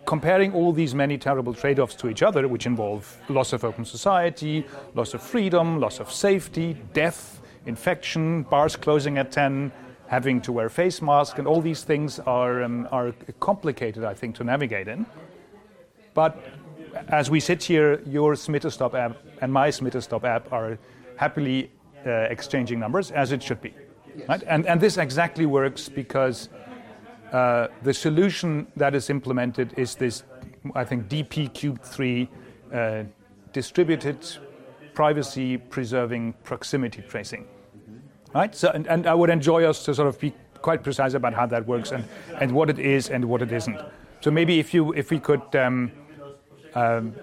[0.08, 3.84] comparing all these many terrible trade offs to each other, which involve loss of open
[3.84, 4.64] society,
[4.94, 9.70] loss of freedom, loss of safety, death, infection, bars closing at 10,
[10.06, 14.34] having to wear face masks, and all these things are, um, are complicated, I think,
[14.36, 15.04] to navigate in.
[16.14, 16.42] But
[17.08, 20.78] as we sit here, your Smittestop app and my Smittestop app are
[21.16, 21.70] happily
[22.06, 23.74] uh, exchanging numbers, as it should be.
[24.16, 24.28] Yes.
[24.28, 24.42] Right?
[24.46, 26.48] And, and this exactly works because
[27.32, 30.24] uh, the solution that is implemented is this,
[30.74, 32.28] I think, DP-3T
[32.72, 33.04] uh,
[33.52, 34.26] distributed
[34.94, 37.46] privacy preserving proximity tracing.
[38.34, 38.54] Right?
[38.54, 41.46] So, and, and, I would enjoy us to sort of be quite precise about how
[41.46, 42.04] that works and,
[42.40, 43.78] and what it is and what it isn't.
[44.20, 45.92] So maybe if, you, if we could um,
[46.78, 47.14] um,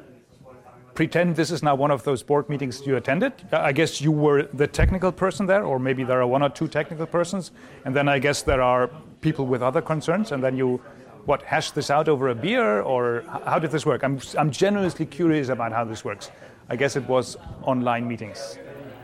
[0.94, 3.34] pretend this is now one of those board meetings you attended.
[3.52, 6.68] I guess you were the technical person there, or maybe there are one or two
[6.68, 7.52] technical persons,
[7.86, 8.89] and then I guess there are
[9.22, 10.82] people with other concerns, and then you,
[11.26, 14.04] what, hash this out over a beer, or how did this work?
[14.04, 16.32] I'm, I'm genuinely curious about how this works.
[16.70, 18.58] I guess it was online meetings.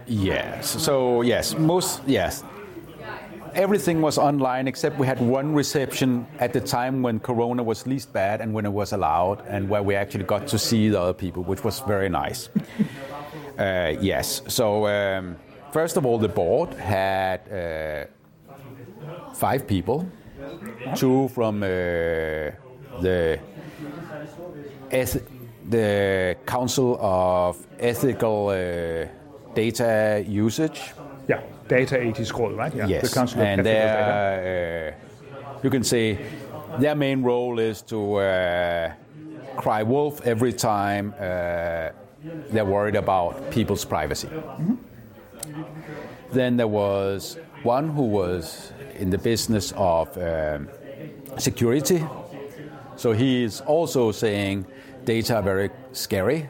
[0.07, 0.69] Yes.
[0.81, 2.43] So yes, most yes
[3.53, 8.13] everything was online except we had one reception at the time when Corona was least
[8.13, 11.13] bad and when it was allowed, and where we actually got to see the other
[11.13, 12.49] people, which was very nice.
[13.59, 14.41] uh, yes.
[14.47, 15.35] So um,
[15.71, 18.05] first of all, the board had uh,
[19.33, 20.07] five people,
[20.95, 21.67] two from uh,
[23.01, 23.39] the
[25.69, 29.07] the Council of Ethical uh,
[29.53, 30.93] Data Usage.
[31.27, 32.75] Yeah Data 80 is called, right?
[32.75, 32.85] Yeah.
[32.85, 33.09] Yes.
[33.09, 34.91] The Council and uh,
[35.63, 36.17] you can say
[36.79, 38.93] their main role is to uh,
[39.55, 41.91] cry wolf every time uh,
[42.51, 44.27] they're worried about people's privacy.
[44.27, 44.75] Mm-hmm.
[46.33, 50.67] Then there was one who was in the business of um,
[51.37, 52.03] security.
[52.97, 54.65] So he is also saying
[55.05, 56.49] data are very scary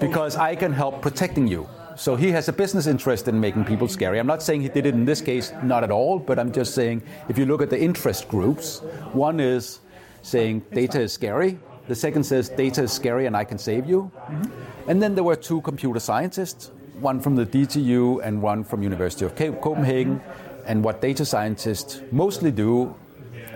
[0.00, 1.68] because I can help protecting you.
[1.96, 4.18] So he has a business interest in making people scary.
[4.18, 6.74] I'm not saying he did it in this case, not at all, but I'm just
[6.74, 8.80] saying if you look at the interest groups,
[9.12, 9.80] one is
[10.22, 14.10] saying data is scary, the second says data is scary and I can save you.
[14.14, 14.90] Mm-hmm.
[14.90, 19.24] And then there were two computer scientists, one from the DTU and one from University
[19.24, 20.20] of Copenhagen.
[20.66, 22.94] And what data scientists mostly do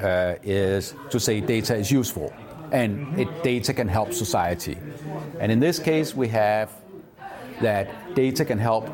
[0.00, 2.32] uh, is to say data is useful
[2.72, 4.78] and it, data can help society.
[5.40, 6.79] And in this case, we have
[7.60, 8.88] that data can help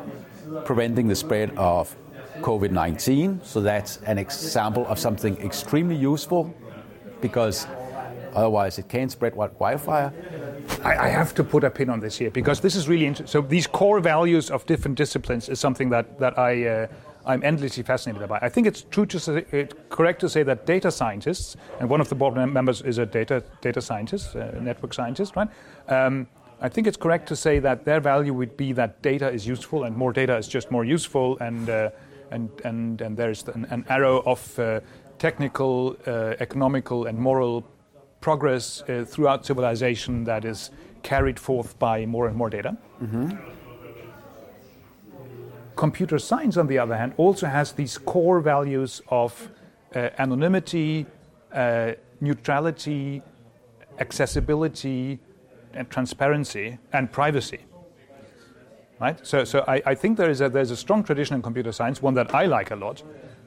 [0.65, 1.95] preventing the spread of
[2.41, 3.41] COVID 19.
[3.43, 6.53] So that's an example of something extremely useful.
[7.21, 7.67] because
[8.35, 10.13] otherwise it can spread like wildfire.
[10.83, 13.31] I, have to put a pin on this here because this is really interesting.
[13.31, 16.67] So these core values of different disciplines is something that that I.
[16.67, 16.87] Uh,
[17.25, 18.39] I'm endlessly fascinated by.
[18.41, 21.99] I think it's true to say, it's correct to say that data scientists, and one
[21.99, 25.49] of the board members is a data data scientist, a network scientist, right?
[25.89, 26.27] Um,
[26.59, 29.83] I think it's correct to say that their value would be that data is useful,
[29.83, 31.89] and more data is just more useful, and uh,
[32.31, 34.79] and and and there's an, an arrow of uh,
[35.19, 37.63] technical, uh, economical, and moral
[38.21, 40.71] progress uh, throughout civilization that is
[41.03, 42.75] carried forth by more and more data.
[43.01, 43.37] Mm-hmm.
[45.75, 49.51] Computer science, on the other hand, also has these core values of
[49.95, 51.05] uh, anonymity,
[51.53, 53.21] uh, neutrality,
[53.99, 55.19] accessibility,
[55.77, 57.59] and transparency, and privacy.
[58.99, 59.25] Right?
[59.25, 62.01] So, so I, I think there is a, there's a strong tradition in computer science,
[62.01, 63.03] one that I like a lot,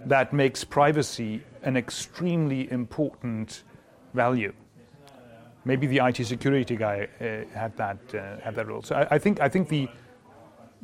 [0.06, 3.64] that makes privacy an extremely important
[4.14, 4.52] value.
[5.64, 8.82] Maybe the IT security guy uh, had that uh, had that role.
[8.82, 9.88] So I, I, think I think the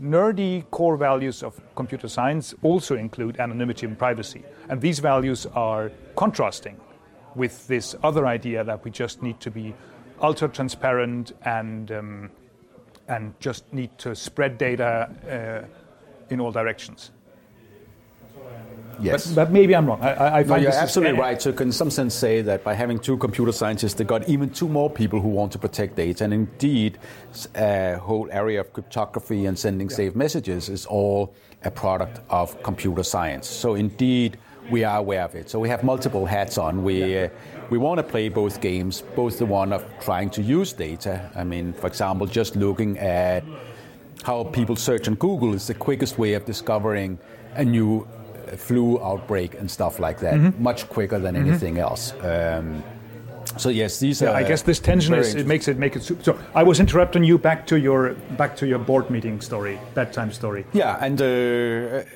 [0.01, 5.91] nerdy core values of computer science also include anonymity and privacy, and these values are
[6.15, 6.79] contrasting
[7.35, 9.75] with this other idea that we just need to be
[10.21, 12.31] ultra transparent and um,
[13.09, 17.11] and just need to spread data uh, in all directions.
[18.99, 19.27] Yes.
[19.27, 20.01] But, but, maybe I'm wrong.
[20.01, 21.41] I, I no, you're absolutely right.
[21.41, 24.51] So, can in some sense say that by having two computer scientists, they got even
[24.51, 26.25] two more people who want to protect data.
[26.25, 26.99] And indeed,
[27.55, 29.97] a whole area of cryptography and sending yeah.
[29.97, 33.47] safe messages is all a product of computer science.
[33.47, 34.39] So, indeed,
[34.71, 35.51] we are aware of it.
[35.51, 36.83] So, we have multiple hats on.
[36.83, 37.29] We uh,
[37.71, 41.31] we want to play both games, both the one of trying to use data.
[41.35, 43.45] I mean, for example, just looking at
[44.23, 47.19] how people search on Google is the quickest way of discovering
[47.55, 48.07] a new
[48.57, 50.63] flu outbreak and stuff like that, mm-hmm.
[50.63, 51.49] much quicker than mm-hmm.
[51.49, 52.13] anything else.
[52.23, 52.83] Um,
[53.57, 54.37] so yes, these yeah, are.
[54.37, 56.03] I guess this tension is it makes it make it.
[56.03, 56.23] Super.
[56.23, 60.33] So I was interrupting you back to your back to your board meeting story, bedtime
[60.33, 60.65] story.
[60.73, 61.21] Yeah, and.
[61.21, 62.09] Uh,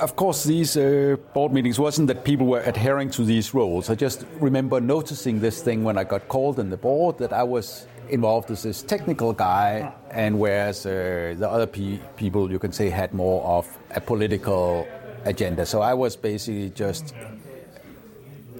[0.00, 3.90] of course, these uh, board meetings wasn't that people were adhering to these rules.
[3.90, 7.42] I just remember noticing this thing when I got called in the board that I
[7.42, 12.72] was involved as this technical guy, and whereas uh, the other pe- people you can
[12.72, 14.86] say had more of a political
[15.24, 15.66] agenda.
[15.66, 17.14] So I was basically just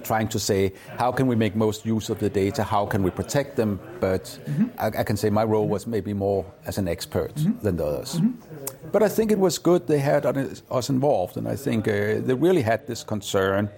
[0.02, 3.10] trying to say how can we make most use of the data, how can we
[3.10, 4.66] protect them, but mm-hmm.
[4.78, 7.58] I, I, can say my role was maybe more as an expert mm-hmm.
[7.64, 8.20] than the others.
[8.20, 8.45] Mm-hmm.
[8.92, 10.26] But I think it was good they had
[10.70, 13.68] us involved, and I think uh, they really had this concern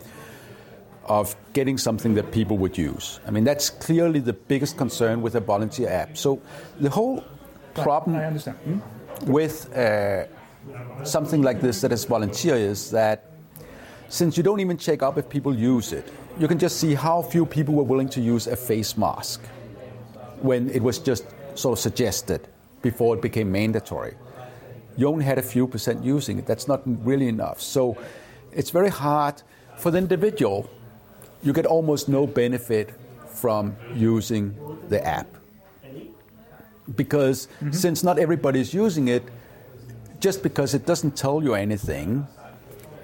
[1.05, 3.21] of getting something that people would use.
[3.27, 6.19] I mean, that's clearly the biggest concern with a volunteer app.
[6.19, 6.41] So
[6.81, 7.25] the whole
[7.75, 8.79] problem hmm?
[9.27, 10.27] with uh,
[11.05, 13.25] something like this that is volunteer is that
[14.09, 17.23] since you don't even check up if people use it, you can just see how
[17.23, 19.41] few people were willing to use a face mask
[20.41, 22.49] when it was just sort of suggested
[22.83, 24.15] before it became mandatory.
[24.99, 26.47] You only had a few percent using it.
[26.47, 27.61] That's not really enough.
[27.61, 27.97] So
[28.53, 29.43] it's very hard
[29.77, 30.69] for the individual.
[31.43, 32.91] You get almost no benefit
[33.29, 34.57] from using
[34.89, 35.29] the app
[36.97, 37.71] because mm-hmm.
[37.71, 39.23] since not everybody is using it,
[40.19, 42.27] just because it doesn't tell you anything,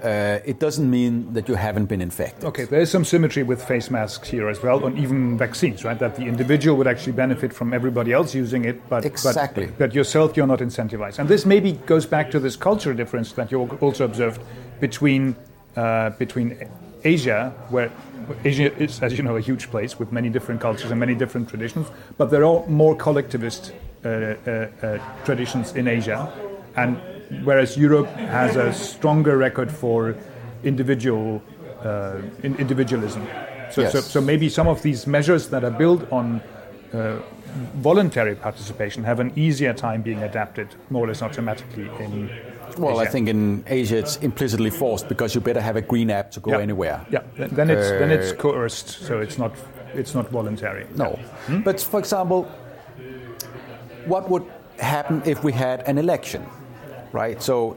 [0.05, 2.45] uh, it doesn't mean that you haven't been infected.
[2.45, 5.99] Okay, there is some symmetry with face masks here as well, and even vaccines, right?
[5.99, 9.67] That the individual would actually benefit from everybody else using it, but exactly.
[9.67, 11.19] but, but yourself you're not incentivized.
[11.19, 14.43] And this maybe goes back to this cultural difference that you also observed
[14.79, 15.37] between
[15.77, 16.69] uh, between
[17.03, 17.91] Asia, where
[18.45, 21.49] Asia is, as you know, a huge place with many different cultures and many different
[21.49, 21.87] traditions,
[22.19, 23.73] but there are more collectivist
[24.05, 24.51] uh, uh,
[24.83, 26.31] uh traditions in Asia
[26.77, 27.01] and
[27.43, 30.17] whereas Europe has a stronger record for
[30.63, 31.43] individual
[31.83, 33.27] uh, in individualism.
[33.71, 33.93] So, yes.
[33.93, 36.41] so, so, maybe some of these measures that are built on
[36.93, 37.19] uh,
[37.77, 42.31] voluntary participation have an easier time being adapted more or less automatically in.
[42.79, 43.09] Well, Asia.
[43.09, 46.41] I think in Asia it's implicitly forced because you better have a green app to
[46.41, 46.59] go yeah.
[46.59, 47.07] anywhere.
[47.11, 49.53] Yeah, then it's uh, then it's coerced, so it's not
[49.95, 50.87] it's not voluntary.
[50.97, 51.61] No, hmm?
[51.61, 52.45] but for example,
[54.07, 54.45] what would
[54.79, 56.45] happen if we had an election?
[57.15, 57.41] Right?
[57.41, 57.77] So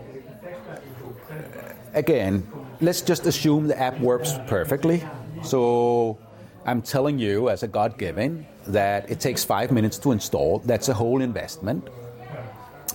[1.93, 2.45] again,
[2.81, 5.03] let's just assume the app works perfectly.
[5.43, 6.17] So
[6.65, 10.59] I'm telling you, as a God given, that it takes five minutes to install.
[10.65, 11.88] That's a whole investment.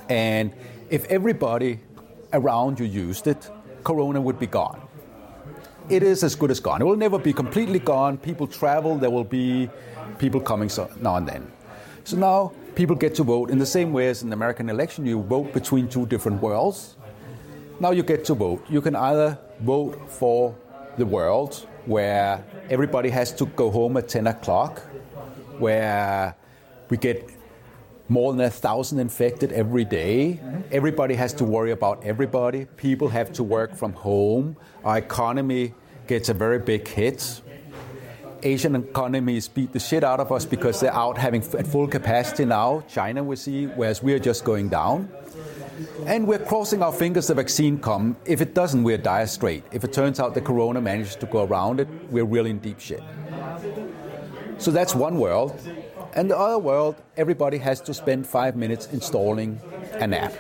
[0.08, 0.52] And
[0.90, 1.78] if everybody
[2.32, 3.48] around you used it,
[3.84, 4.80] Corona would be gone.
[5.88, 6.82] It is as good as gone.
[6.82, 8.18] It will never be completely gone.
[8.18, 9.70] People travel, there will be
[10.18, 11.52] people coming so, now and then.
[12.04, 15.04] So now people get to vote in the same way as in the American election,
[15.06, 16.96] you vote between two different worlds.
[17.80, 18.64] Now you get to vote.
[18.68, 20.54] You can either vote for
[20.96, 24.80] the world where everybody has to go home at 10 o'clock,
[25.58, 26.34] where
[26.88, 27.28] we get
[28.08, 30.40] more than a thousand infected every day.
[30.70, 32.66] Everybody has to worry about everybody.
[32.76, 34.56] People have to work from home.
[34.84, 35.74] Our economy
[36.06, 37.40] gets a very big hit.
[38.42, 42.44] Asian economies beat the shit out of us because they're out having at full capacity
[42.44, 42.82] now.
[42.88, 45.08] China we see, whereas we're just going down.
[46.06, 48.16] And we're crossing our fingers the vaccine come.
[48.24, 49.64] If it doesn't, we're dire straight.
[49.72, 52.80] If it turns out the corona manages to go around it, we're really in deep
[52.80, 53.02] shit.
[54.58, 55.58] So that's one world.
[56.14, 59.60] And the other world, everybody has to spend five minutes installing
[59.94, 60.32] an app.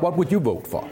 [0.00, 0.88] What would you vote for?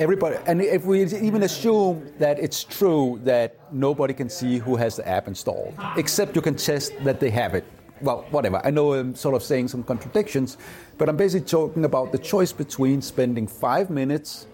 [0.00, 4.96] Everybody, and if we even assume that it's true that nobody can see who has
[4.96, 7.66] the app installed, except you can test that they have it.
[8.00, 8.62] Well, whatever.
[8.64, 10.56] I know I'm sort of saying some contradictions,
[10.96, 14.46] but I'm basically talking about the choice between spending five minutes,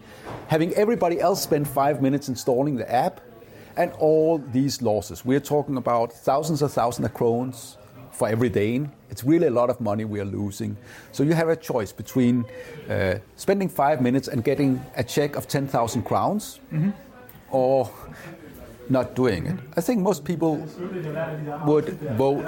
[0.49, 3.21] having everybody else spend five minutes installing the app,
[3.77, 5.25] and all these losses.
[5.25, 7.77] We're talking about thousands of thousands of krones
[8.11, 8.91] for every Dane.
[9.11, 10.77] It's really a lot of money we are losing.
[11.13, 12.45] So you have a choice between
[12.91, 16.91] uh, spending five minutes and getting a check of 10,000 crowns mm-hmm.
[17.51, 17.91] or
[18.89, 19.59] not doing it.
[19.77, 20.57] I think most people
[21.67, 22.47] would vote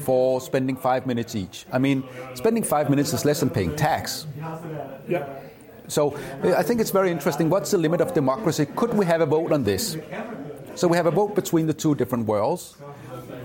[0.00, 1.66] for spending five minutes each.
[1.72, 2.04] I mean,
[2.34, 4.26] spending five minutes is less than paying tax.
[5.08, 5.26] Yeah.
[5.88, 7.48] So I think it's very interesting.
[7.48, 8.66] What's the limit of democracy?
[8.76, 9.96] Could we have a vote on this?
[10.74, 12.76] So we have a vote between the two different worlds.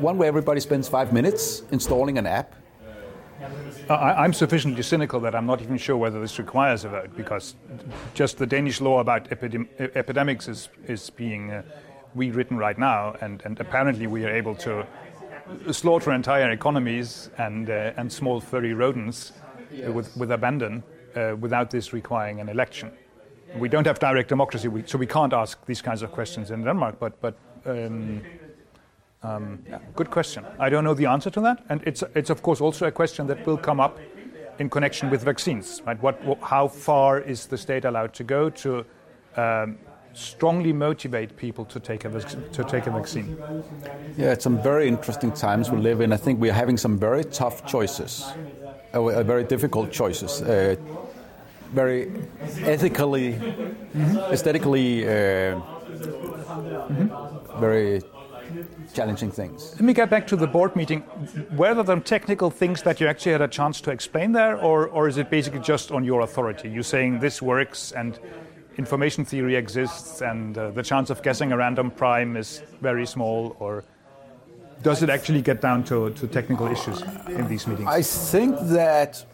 [0.04, 2.56] One where everybody spends five minutes installing an app.
[3.90, 7.56] I, am sufficiently cynical that I'm not even sure whether this requires a vote because
[8.14, 11.62] just the Danish law about epidem- epidemics is, is being uh,
[12.16, 14.86] rewritten right now, and, and apparently we are able to
[15.72, 19.32] slaughter entire economies and, uh, and small furry rodents
[19.88, 20.84] with, with abandon
[21.16, 22.92] uh, without this requiring an election.
[23.58, 27.00] We don't have direct democracy, so we can't ask these kinds of questions in Denmark.
[27.00, 28.22] But, but um,
[29.24, 29.60] um,
[29.96, 30.46] good question.
[30.60, 33.28] I don't know the answer to that, and it's it's of course also a question
[33.28, 33.98] that will come up
[34.60, 35.82] in connection with vaccines.
[35.86, 36.02] Right?
[36.02, 38.86] What, what how far is the state allowed to go to
[39.38, 39.78] um,
[40.14, 43.38] strongly motivate people to take a to take a vaccine?
[44.18, 46.14] Yeah, it's some very interesting times we live in.
[46.14, 48.26] I think we are having some very tough choices,
[48.94, 50.42] uh, very difficult choices.
[50.42, 50.76] Uh,
[51.74, 52.12] very
[52.66, 54.18] ethically, mm-hmm.
[54.32, 55.10] aesthetically, uh,
[56.86, 57.60] mm-hmm.
[57.60, 58.02] very
[58.94, 59.72] challenging things.
[59.74, 61.04] Let me get back to the board meeting.
[61.56, 65.08] Were there technical things that you actually had a chance to explain there, or, or
[65.08, 66.70] is it basically just on your authority?
[66.70, 68.20] You're saying this works and
[68.78, 73.56] information theory exists and uh, the chance of guessing a random prime is very small,
[73.60, 73.84] or
[74.82, 77.88] does it actually get down to, to technical issues in these meetings?
[77.88, 79.26] I think that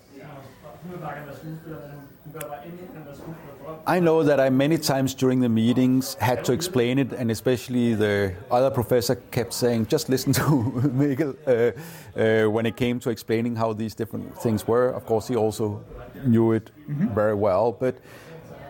[3.85, 7.95] I know that I many times during the meetings had to explain it, and especially
[7.95, 10.41] the other professor kept saying, "Just listen to
[10.99, 11.71] Mikkel." Uh,
[12.19, 15.83] uh, when it came to explaining how these different things were, of course, he also
[16.25, 17.13] knew it mm-hmm.
[17.13, 17.71] very well.
[17.71, 17.95] But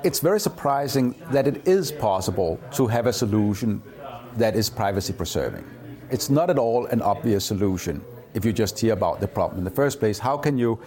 [0.04, 3.82] it's very surprising that it is possible to have a solution
[4.38, 5.66] that is privacy preserving.
[6.10, 8.02] It's not at all an obvious solution
[8.34, 10.20] if you just hear about the problem in the first place.
[10.20, 10.80] How can you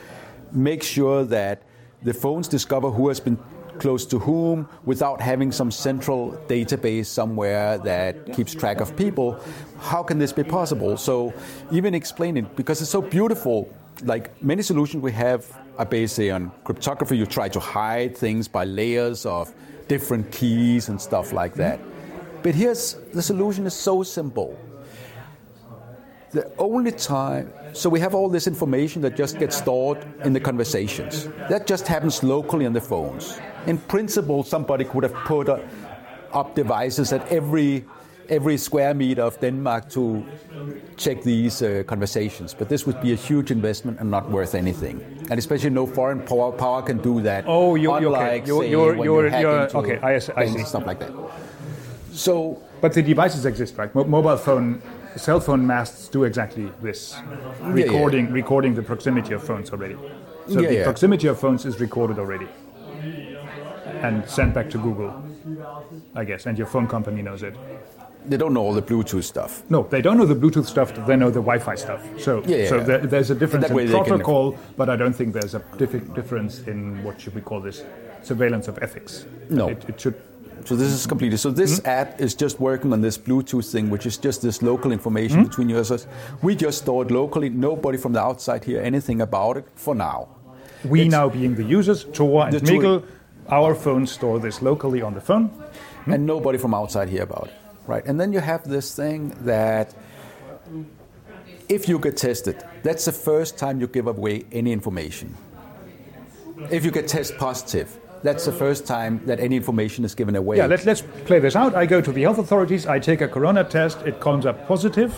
[0.53, 1.63] make sure that
[2.03, 3.39] the phones discover who has been
[3.79, 9.41] close to whom without having some central database somewhere that keeps track of people.
[9.81, 10.97] How can this be possible?
[10.97, 11.33] So,
[11.71, 13.73] even explain it because it's so beautiful.
[14.05, 15.47] Like many solutions we have
[15.79, 17.17] are based on cryptography.
[17.17, 19.53] You try to hide things by layers of
[19.89, 21.81] different keys and stuff like that.
[22.43, 24.59] But here's the solution is so simple.
[26.33, 30.41] The only time so we have all this information that just gets stored in the
[30.41, 31.29] conversations.
[31.49, 33.39] That just happens locally on the phones.
[33.67, 37.85] In principle, somebody could have put up devices at every
[38.29, 40.25] every square meter of Denmark to
[40.97, 42.55] check these uh, conversations.
[42.55, 45.01] But this would be a huge investment and not worth anything.
[45.31, 47.45] And especially no foreign power, power can do that.
[47.47, 48.47] Oh, you, unlike, okay.
[48.47, 49.99] You're, you're, you're, you're okay.
[49.99, 50.65] I, I see.
[50.65, 51.13] Stuff like that.
[52.13, 53.95] So, but the devices exist, right?
[53.95, 54.81] Mo- mobile phone
[55.17, 57.17] cell phone masts do exactly this,
[57.61, 58.35] recording yeah, yeah.
[58.35, 59.97] recording the proximity of phones already.
[60.49, 62.49] So yeah, the proximity of phones is recorded already
[64.03, 65.23] and sent back to Google,
[66.15, 67.57] I guess, and your phone company knows it.
[68.25, 69.63] They don't know all the Bluetooth stuff.
[69.69, 70.95] No, they don't know the Bluetooth stuff.
[71.07, 72.07] They know the Wi-Fi stuff.
[72.21, 76.61] So, so there, there's a difference in protocol, but I don't think there's a difference
[76.61, 77.85] in what should we call this
[78.23, 79.27] surveillance of ethics.
[79.51, 80.15] No, it, it should
[80.65, 81.39] so this is completed.
[81.39, 81.89] So this mm-hmm.
[81.89, 85.49] app is just working on this Bluetooth thing, which is just this local information mm-hmm.
[85.49, 86.07] between users.
[86.43, 87.51] We just store it locally.
[87.51, 90.29] Nobody from the outside hear anything about it for now.
[90.85, 93.05] We it's now being the users, Tor and Mikkel,
[93.49, 95.51] our phones store this locally on the phone.
[96.03, 96.13] mm-hmm.
[96.13, 97.55] and nobody from outside hear about it,
[97.87, 98.05] right?
[98.07, 99.95] And then you have this thing that
[101.69, 105.37] if you get tested, that's the first time you give away any information.
[106.71, 110.57] If you get test positive, that's the first time that any information is given away.
[110.57, 111.75] Yeah, let, let's play this out.
[111.75, 115.13] I go to the health authorities, I take a corona test, it comes up positive.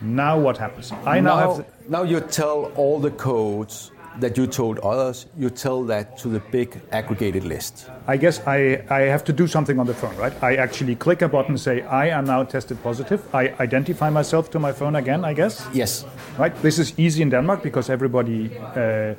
[0.00, 0.92] Now what happens?
[0.92, 1.56] I now, now have.
[1.58, 1.90] The...
[1.90, 6.40] now you tell all the codes that you told others, you tell that to the
[6.50, 7.88] big aggregated list.
[8.06, 10.32] I guess I, I have to do something on the phone, right?
[10.42, 13.22] I actually click a button, say, I am now tested positive.
[13.34, 15.66] I identify myself to my phone again, I guess?
[15.72, 16.04] Yes.
[16.36, 16.54] Right?
[16.62, 19.14] This is easy in Denmark because everybody, uh,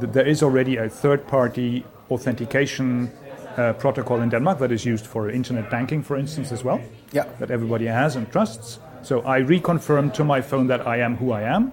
[0.00, 3.10] there is already a third party authentication
[3.56, 6.80] uh, protocol in Denmark that is used for internet banking, for instance, as well.
[7.12, 7.24] Yeah.
[7.38, 8.78] That everybody has and trusts.
[9.02, 11.72] So I reconfirm to my phone that I am who I am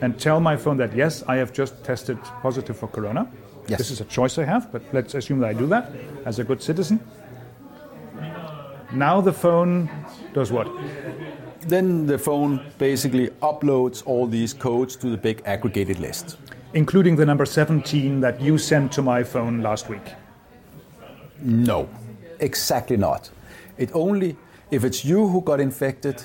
[0.00, 3.30] and tell my phone that yes, I have just tested positive for corona.
[3.68, 3.78] Yes.
[3.78, 5.92] This is a choice I have, but let's assume that I do that
[6.24, 6.98] as a good citizen.
[8.92, 9.88] Now the phone
[10.34, 10.68] does what?
[11.60, 16.36] Then the phone basically uploads all these codes to the big aggregated list.
[16.74, 20.00] Including the number 17 that you sent to my phone last week?
[21.40, 21.88] No,
[22.40, 23.30] exactly not.
[23.76, 24.36] It only,
[24.70, 26.22] if it's you who got infected,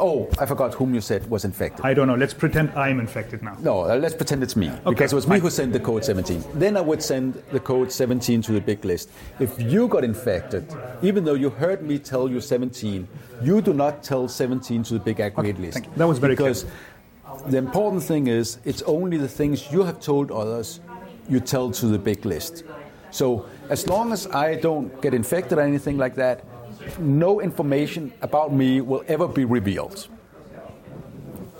[0.00, 1.84] Oh, I forgot whom you said was infected.
[1.84, 2.14] I don't know.
[2.14, 3.54] Let's pretend I'm infected now.
[3.60, 4.70] No, uh, let's pretend it's me.
[4.70, 6.42] Okay, because it was me who sent the code 17.
[6.54, 9.10] Then I would send the code 17 to the big list.
[9.40, 13.06] If you got infected, even though you heard me tell you 17,
[13.42, 15.84] you do not tell 17 to the big aggregate okay, list.
[15.96, 16.74] That was very because clear.
[17.46, 20.80] The important thing is it's only the things you have told others
[21.28, 22.64] you tell to the big list.
[23.10, 26.44] So as long as I don't get infected or anything like that,
[26.98, 30.08] no information about me will ever be revealed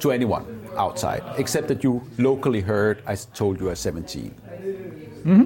[0.01, 0.45] to anyone
[0.76, 4.35] outside, except that you locally heard I told you at 17.
[5.24, 5.45] Mm-hmm.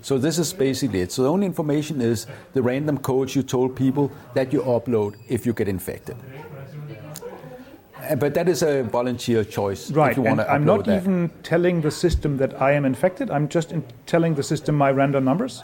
[0.00, 1.12] So this is basically it.
[1.12, 5.44] So the only information is the random codes you told people that you upload if
[5.44, 6.16] you get infected.
[8.08, 9.90] Uh, but that is a volunteer choice.
[9.90, 10.16] Right.
[10.16, 11.02] and I'm not that.
[11.02, 13.30] even telling the system that I am infected.
[13.30, 13.74] I'm just
[14.06, 15.62] telling the system my random numbers.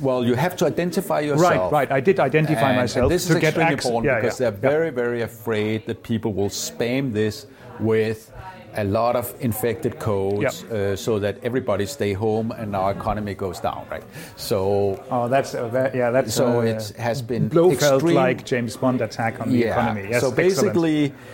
[0.00, 1.72] Well, you have to identify yourself.
[1.72, 1.92] Right, right.
[1.92, 3.04] I did identify and, myself.
[3.04, 6.02] And this to is get extremely important yeah, because yeah, they're very, very afraid that
[6.02, 7.46] people will spam this
[7.80, 8.32] with
[8.74, 13.58] a lot of infected codes uh, so that everybody stay home and our economy goes
[13.58, 14.04] down, right?
[14.36, 18.76] So oh, that's uh, that, yeah, that's so uh, it has been Blofeld like James
[18.76, 19.72] Bond attack on the yeah.
[19.72, 20.08] economy.
[20.10, 21.24] Yes, so basically, excellent.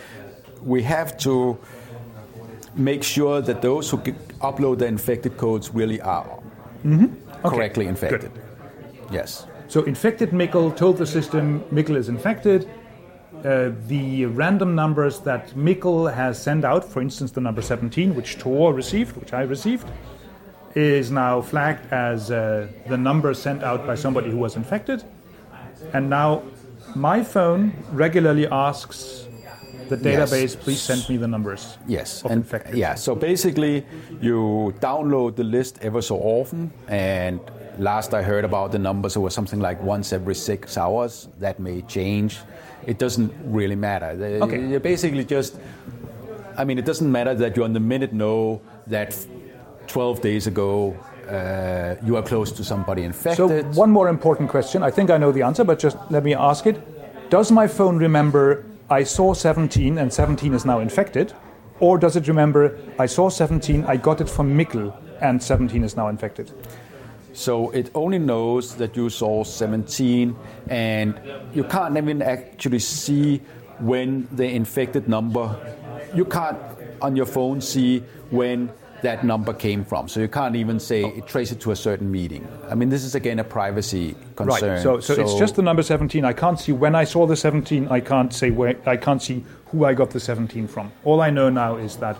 [0.64, 1.58] We have to
[2.74, 3.98] make sure that those who
[4.40, 6.24] upload the infected codes really are
[6.84, 7.04] mm-hmm.
[7.04, 7.56] okay.
[7.56, 8.32] correctly infected.
[8.32, 8.42] Good.
[9.12, 9.46] Yes.
[9.68, 12.68] So infected Mikkel told the system Mikkel is infected.
[13.44, 18.38] Uh, the random numbers that Mikkel has sent out, for instance, the number 17, which
[18.38, 19.86] Tor received, which I received,
[20.74, 25.04] is now flagged as uh, the number sent out by somebody who was infected.
[25.92, 26.42] And now
[26.94, 29.23] my phone regularly asks
[29.88, 30.56] the database, yes.
[30.56, 31.78] please send me the numbers.
[31.86, 32.76] Yes, and infected.
[32.76, 32.94] yeah.
[32.94, 33.84] So basically,
[34.20, 37.40] you download the list ever so often, and
[37.78, 41.28] last I heard about the numbers, it was something like once every six hours.
[41.38, 42.38] That may change.
[42.86, 44.06] It doesn't really matter.
[44.42, 44.68] Okay.
[44.68, 45.56] You basically just,
[46.56, 49.16] I mean, it doesn't matter that you on the minute know that
[49.86, 50.96] 12 days ago
[51.28, 53.74] uh, you are close to somebody infected.
[53.74, 54.82] So, one more important question.
[54.82, 56.78] I think I know the answer, but just let me ask it.
[57.30, 58.64] Does my phone remember
[58.94, 61.32] I saw 17 and 17 is now infected?
[61.80, 65.96] Or does it remember I saw 17, I got it from Mikkel, and 17 is
[65.96, 66.52] now infected?
[67.32, 70.36] So it only knows that you saw 17,
[70.68, 71.20] and
[71.52, 73.38] you can't even actually see
[73.80, 75.46] when the infected number.
[76.14, 76.58] You can't
[77.02, 77.98] on your phone see
[78.30, 78.70] when
[79.02, 80.08] that number came from.
[80.08, 82.46] So you can't even say it trace it to a certain meeting.
[82.68, 84.70] I mean, this is again a privacy concern.
[84.70, 84.82] Right.
[84.82, 86.24] So, so, so, it's just the number 17.
[86.24, 87.88] I can't see when I saw the 17.
[87.88, 88.76] I can't say where.
[88.86, 90.92] I can't see who I got the 17 from.
[91.04, 92.16] All I know now is that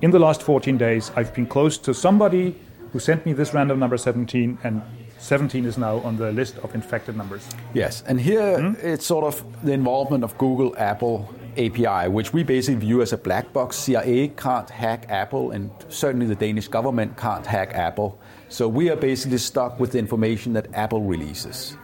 [0.00, 2.54] in the last 14 days, I've been close to somebody
[2.92, 4.82] who sent me this random number 17, and
[5.18, 7.46] 17 is now on the list of infected numbers.
[7.74, 8.86] Yes, and here mm-hmm.
[8.86, 13.18] it's sort of the involvement of Google, Apple, API, which we basically view as a
[13.18, 13.76] black box.
[13.76, 18.18] CIA can't hack Apple, and certainly the Danish government can't hack Apple.
[18.48, 21.76] So we are basically stuck with the information that Apple releases,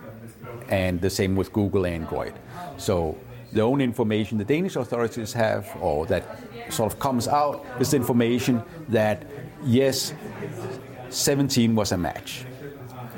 [0.68, 2.34] and the same with Google and Android.
[2.76, 3.18] So
[3.52, 6.24] the only information the Danish authorities have, or that
[6.70, 9.26] sort of comes out, is the information that
[9.64, 10.14] yes,
[11.10, 12.44] 17 was a match,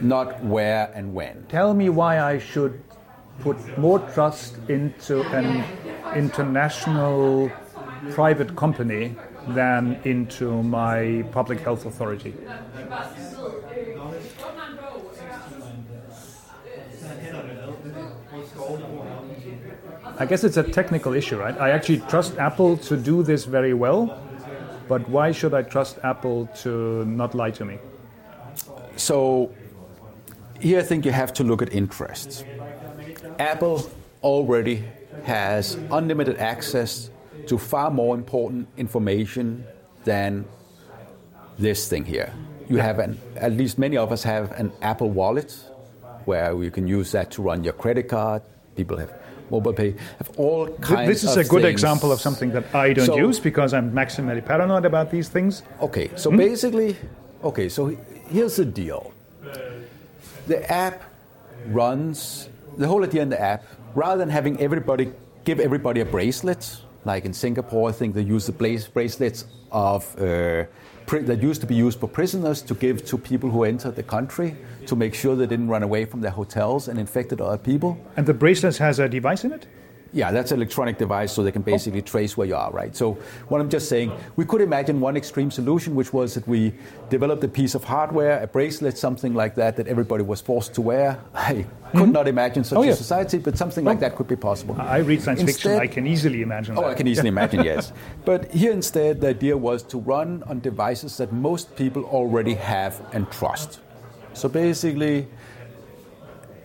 [0.00, 1.44] not where and when.
[1.48, 2.82] Tell me why I should
[3.40, 5.64] put more trust into an
[6.14, 7.50] international
[8.10, 9.16] private company
[9.48, 12.34] than into my public health authority.
[20.18, 21.56] I guess it's a technical issue, right?
[21.58, 24.18] I actually trust Apple to do this very well,
[24.88, 27.78] but why should I trust Apple to not lie to me?
[28.96, 29.52] So
[30.60, 32.44] here I think you have to look at interests.
[33.38, 33.90] Apple
[34.22, 34.84] already
[35.24, 37.10] has unlimited access
[37.46, 39.64] to far more important information
[40.04, 40.44] than
[41.58, 42.32] this thing here.
[42.68, 45.56] You have an, at least many of us have an Apple wallet
[46.24, 48.42] where you can use that to run your credit card.
[48.74, 49.12] People have
[49.50, 51.70] mobile pay, have all kinds This is a good things.
[51.70, 55.62] example of something that I don't So- use because I'm maximally paranoid about these things.
[55.80, 56.36] Okay, so Hmm?
[56.36, 56.96] basically,
[57.44, 57.96] okay, so
[58.28, 59.12] here's the deal.
[60.48, 61.02] The app
[61.68, 63.64] runs the whole idea in the app.
[63.96, 65.10] Rather than having everybody
[65.44, 70.64] give everybody a bracelet, like in Singapore, I think they use the bracelets of uh,
[71.06, 74.54] that used to be used for prisoners to give to people who entered the country
[74.84, 77.96] to make sure they didn't run away from their hotels and infected other people.
[78.18, 79.66] And the bracelet has a device in it?
[80.16, 82.96] Yeah, that's an electronic device, so they can basically trace where you are, right?
[82.96, 86.72] So, what I'm just saying, we could imagine one extreme solution, which was that we
[87.10, 90.80] developed a piece of hardware, a bracelet, something like that, that everybody was forced to
[90.80, 91.18] wear.
[91.34, 92.12] I could mm-hmm.
[92.12, 92.92] not imagine such Oh, yeah.
[92.92, 94.74] a society, but something like that could be possible.
[94.80, 95.72] I read science fiction.
[95.72, 96.92] I can easily imagine Oh, that.
[96.92, 97.92] I can easily imagine, yes.
[98.24, 103.02] But here instead, the idea was to run on devices that most people already have
[103.12, 103.80] and trust.
[104.32, 105.28] So basically,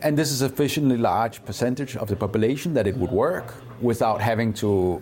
[0.03, 4.21] and this is a sufficiently large percentage of the population that it would work without
[4.21, 5.01] having to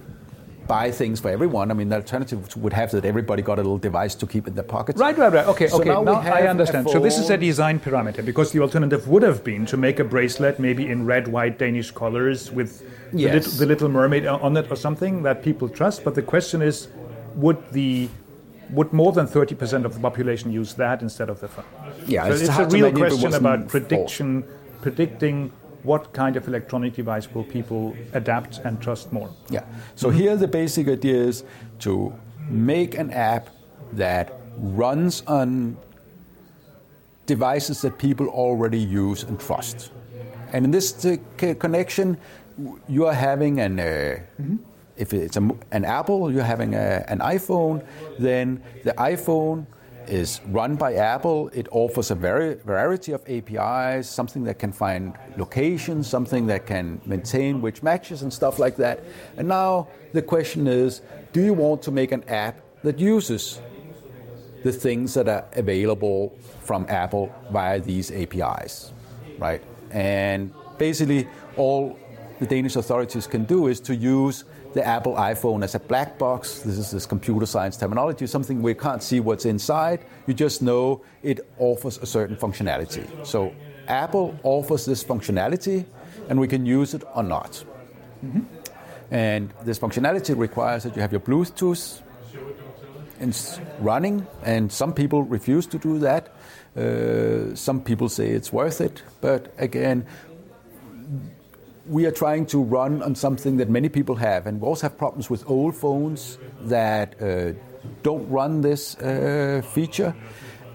[0.67, 1.71] buy things for everyone.
[1.71, 4.53] I mean, the alternative would have that everybody got a little device to keep in
[4.53, 4.99] their pockets.
[4.99, 5.47] Right, right, right.
[5.47, 5.89] Okay, So okay.
[5.89, 6.89] now Now, I understand.
[6.89, 10.03] So this is a design parameter because the alternative would have been to make a
[10.03, 12.71] bracelet maybe in red, white Danish colors with
[13.11, 13.33] the, Yes.
[13.33, 16.03] little, the little mermaid on it or something that people trust.
[16.03, 16.87] But the question is,
[17.35, 18.09] would the
[18.71, 21.65] would more than 30% of the population use that instead of the phone?
[22.05, 24.43] Yeah, so it's it's, a real imagine if it question about prediction,
[24.82, 25.51] predicting
[25.84, 29.30] what kind of electronic device will people adapt and trust more.
[29.49, 29.63] Yeah.
[29.95, 31.43] So here the basic idea is
[31.80, 32.13] to
[32.49, 33.49] make an app
[33.93, 35.77] that runs on
[37.25, 39.91] devices that people already use and trust.
[40.51, 41.07] And in this
[41.59, 42.17] connection,
[42.88, 44.19] you are having an uh,
[44.99, 47.84] if it's a, an Apple, you're having a, an iPhone,
[48.19, 49.65] then the iPhone
[50.07, 51.49] is run by Apple.
[51.53, 57.01] It offers a very variety of APIs, something that can find locations, something that can
[57.05, 59.03] maintain which matches and stuff like that.
[59.37, 61.01] And now the question is,
[61.33, 63.61] do you want to make an app that uses
[64.63, 68.93] the things that are available from Apple via these APIs,
[69.37, 69.61] right?
[69.91, 71.97] And basically, all
[72.39, 76.59] the Danish authorities can do is to use the Apple iPhone as a black box.
[76.59, 80.01] This is this computer science terminology, something we can't see what's inside.
[80.28, 83.05] You just know it offers a certain functionality.
[83.26, 83.53] So
[83.88, 85.86] Apple offers this functionality,
[86.30, 87.63] and we can use it or not.
[89.11, 92.01] And this functionality requires that you have your Bluetooth
[93.80, 96.30] running, and some people refuse to do that.
[96.78, 100.05] Uh, some people say it's worth it, but again,
[101.89, 104.97] we are trying to run on something that many people have, and we also have
[104.97, 107.53] problems with old phones that uh,
[108.03, 110.15] don't run this uh, feature.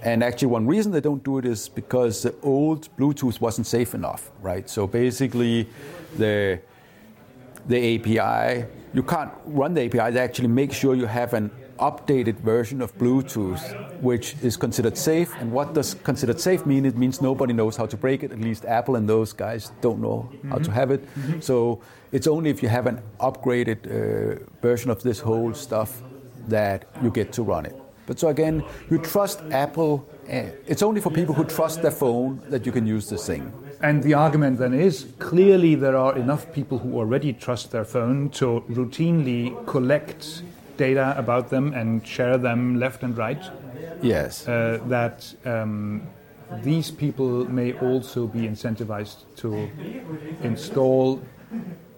[0.02, 3.94] And actually, one reason they don't do it is because the old Bluetooth wasn't safe
[3.94, 4.68] enough, right?
[4.68, 5.68] So basically,
[6.18, 6.60] the
[7.66, 8.66] the API.
[8.92, 10.12] You can't run the API.
[10.12, 13.60] They actually make sure you have an updated version of Bluetooth,
[14.00, 15.34] which is considered safe.
[15.40, 16.84] And what does considered safe mean?
[16.84, 18.32] It means nobody knows how to break it.
[18.32, 21.04] At least Apple and those guys don't know how to have it.
[21.40, 21.80] So
[22.12, 26.02] it's only if you have an upgraded uh, version of this whole stuff
[26.48, 27.74] that you get to run it.
[28.06, 30.06] But so again, you trust Apple.
[30.28, 33.50] eh, It's only for people who trust their phone that you can use this thing.
[33.80, 38.28] And the argument then is clearly there are enough people who already trust their phone
[38.30, 40.42] to routinely collect
[40.76, 43.42] data about them and share them left and right.
[44.02, 44.46] Yes.
[44.46, 46.02] Uh, that um,
[46.62, 49.70] these people may also be incentivized to
[50.42, 51.20] install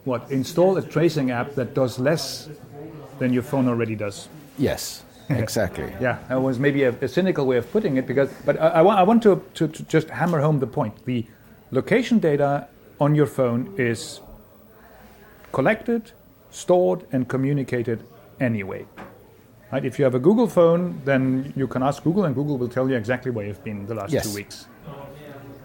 [0.05, 2.49] what install a tracing app that does less
[3.19, 4.29] than your phone already does.
[4.59, 5.03] yes.
[5.29, 5.93] Exactly.
[6.01, 8.83] Yeah, that was maybe a, a cynical way of putting it, because but I, I,
[8.83, 11.05] want, I want to, to, to just hammer home the point.
[11.05, 11.27] The
[11.73, 12.69] location data
[13.01, 14.21] on your phone is
[15.51, 16.13] collected,
[16.51, 18.05] stored, and communicated
[18.41, 18.87] anyway.
[19.73, 19.85] Right?
[19.85, 22.89] If you have a Google phone, then you can ask Google, and Google will tell
[22.89, 24.29] you exactly where you've been the last Yes.
[24.29, 24.67] two weeks.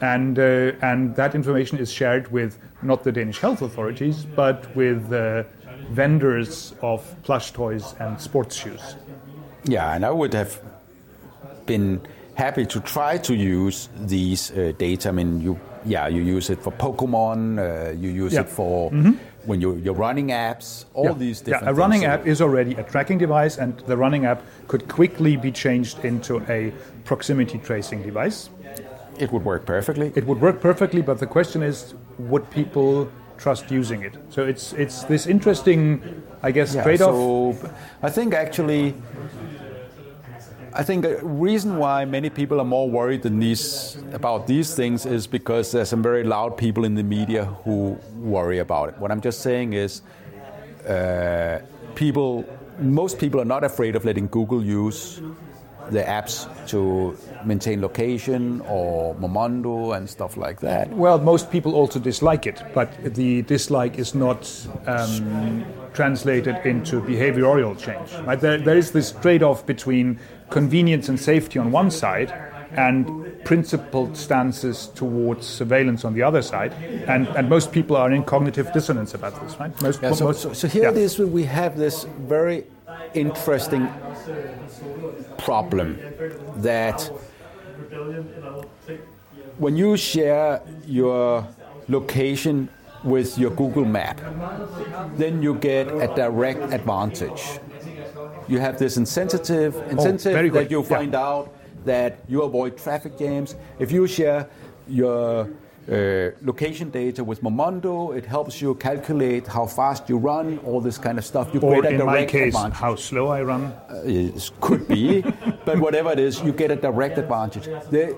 [0.01, 5.13] And, uh, and that information is shared with not the Danish health authorities, but with
[5.13, 5.43] uh,
[5.91, 8.95] vendors of plush toys and sports shoes.
[9.65, 10.59] Yeah, and I would have
[11.67, 12.01] been
[12.33, 15.09] happy to try to use these uh, data.
[15.09, 18.41] I mean, you yeah, you use it for Pokemon, uh, you use Yeah.
[18.41, 18.91] it for
[19.45, 21.13] when you, you're running apps, all Yeah.
[21.13, 22.13] these Yeah, a running things.
[22.13, 26.41] app is already a tracking device, and the running app could quickly be changed into
[26.49, 26.71] a
[27.05, 28.49] proximity tracing device.
[29.19, 30.11] It would work perfectly.
[30.15, 34.13] It would work perfectly, but the question is, would people trust using it?
[34.29, 36.01] So it's it's this interesting,
[36.43, 37.15] I guess, Yeah, trade-off.
[37.15, 37.57] So
[38.03, 38.93] I think actually,
[40.73, 45.05] I think a reason why many people are more worried than these about these things
[45.05, 48.97] is because there's some very loud people in the media who worry about it.
[48.97, 50.01] What I'm just saying is,
[50.87, 51.59] uh,
[51.95, 52.45] people,
[52.79, 55.21] most people are not afraid of letting Google use
[55.89, 60.89] the apps to maintain location or Endomondo and stuff like that.
[60.89, 64.49] Well, most people also dislike it, but the dislike is not
[64.85, 68.13] um, translated into behavioral change.
[68.25, 68.39] Right?
[68.39, 70.19] There, there is this trade-off between
[70.51, 72.31] convenience and safety on one side,
[72.73, 73.05] and
[73.43, 76.71] principled stances towards surveillance on the other side.
[77.07, 79.81] And, and most people are in cognitive dissonance about this, right?
[79.81, 80.91] Most, Yeah, so, most- so, here yeah.
[80.91, 81.19] it is.
[81.19, 82.63] We have this very
[83.13, 83.89] interesting
[85.37, 85.99] problem
[86.57, 87.01] that
[89.57, 91.47] when you share your
[91.89, 92.69] location
[93.03, 94.21] with your Google Map,
[95.17, 97.59] then you get a direct advantage.
[98.51, 100.95] You have this incentive, incentive Oh, that you Yeah.
[100.97, 101.45] find out
[101.85, 103.55] that you avoid traffic jams.
[103.79, 104.41] If you share
[104.89, 105.47] your
[105.89, 110.97] uh, location data with Endomondo, it helps you calculate how fast you run, all this
[110.97, 111.45] kind of stuff.
[111.53, 112.77] You or get a in my direct case, advantage.
[112.77, 113.63] how slow I run.
[114.05, 115.23] It could be,
[115.67, 117.65] but whatever it is, you get a direct advantage.
[117.89, 118.15] The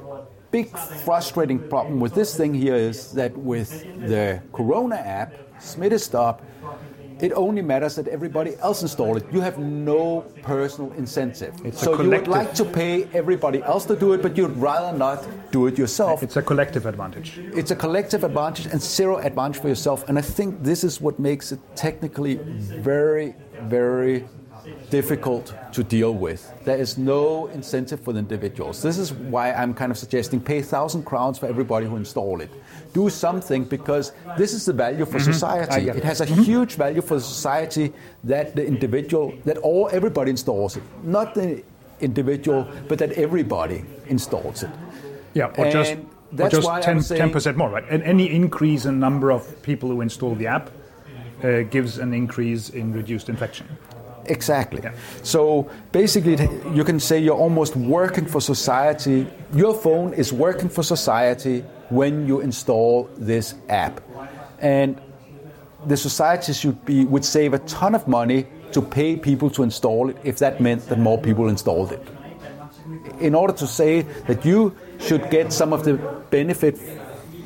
[0.52, 0.68] big
[1.06, 3.72] frustrating problem with this thing here is that with
[4.12, 6.36] the Corona app, Smittestop,
[7.24, 9.24] it only matters that everybody else install it.
[9.32, 11.54] You have no personal incentive.
[11.64, 14.58] It's a so you would like to pay everybody else to do it, but you'd
[14.58, 16.22] rather not do it yourself.
[16.22, 17.40] It's a collective advantage.
[17.60, 20.04] It's a collective advantage and zero advantage for yourself.
[20.10, 22.36] And I think this is what makes it technically
[22.90, 24.26] very, very
[24.90, 26.52] difficult to deal with.
[26.64, 28.82] There is no incentive for the individuals.
[28.82, 32.50] This is why I'm kind of suggesting pay thousand crowns for everybody who install it.
[32.94, 35.90] Do something because this is the value for I society.
[35.90, 36.04] It it.
[36.04, 37.92] has a huge value for society
[38.24, 41.64] that the individual, that all everybody installs it, not the
[42.02, 44.70] individual, but that everybody installs it.
[45.34, 46.08] Yeah, or just, And
[46.40, 47.86] or just why I'm 10, saying- percent more, right?
[47.90, 50.70] And any increase in number of people who install the app
[51.44, 53.68] uh, gives an increase in reduced infection.
[54.26, 54.82] Exactly.
[54.84, 54.94] Yeah.
[55.24, 56.38] So basically,
[56.74, 59.28] you can say you're almost working for society.
[59.54, 64.02] Your phone is working for society when you install this app,
[64.60, 65.00] and
[65.86, 70.10] the society should be would save a ton of money to pay people to install
[70.10, 72.02] it if that meant that more people installed it.
[73.20, 75.94] In order to say that you should get some of the
[76.30, 76.78] benefit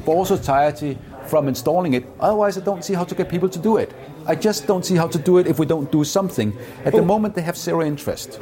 [0.05, 3.77] for society from installing it, otherwise I don't see how to get people to do
[3.77, 3.93] it.
[4.27, 6.55] I just don't see how to do it if we don't do something.
[6.85, 7.05] At the oh.
[7.05, 8.39] moment, they have zero interest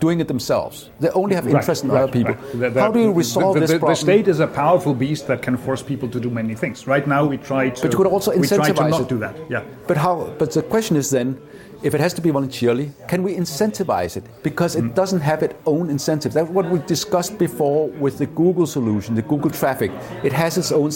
[0.00, 0.90] doing it themselves.
[1.00, 2.34] They only have interest in Right, other people.
[2.34, 2.52] right.
[2.52, 3.92] The- the- How do you resolve the, this problem?
[3.92, 6.86] The state is a powerful beast that can force people to do many things.
[6.86, 7.82] Right now, we try to.
[7.82, 9.08] But you could also we try to not it.
[9.08, 9.34] do that.
[9.50, 9.64] Yeah.
[9.86, 10.32] But how?
[10.38, 11.40] But the question is then,
[11.82, 14.24] if it has to be voluntarily, can we incentivize it?
[14.42, 14.80] Because Mm.
[14.86, 16.34] it doesn't have its own incentives.
[16.34, 19.90] That's what we discussed before with the Google solution, the Google traffic.
[20.24, 20.86] It has its own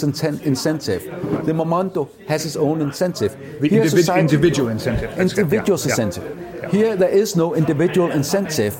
[0.44, 1.02] incentive.
[1.46, 3.36] The Endomondo has its own incentive.
[3.60, 5.10] The Here, individ- society- individual incentive.
[5.10, 5.92] It, yeah, Individual's yeah.
[5.92, 6.24] incentive.
[6.70, 8.74] Here, there is no individual incentive.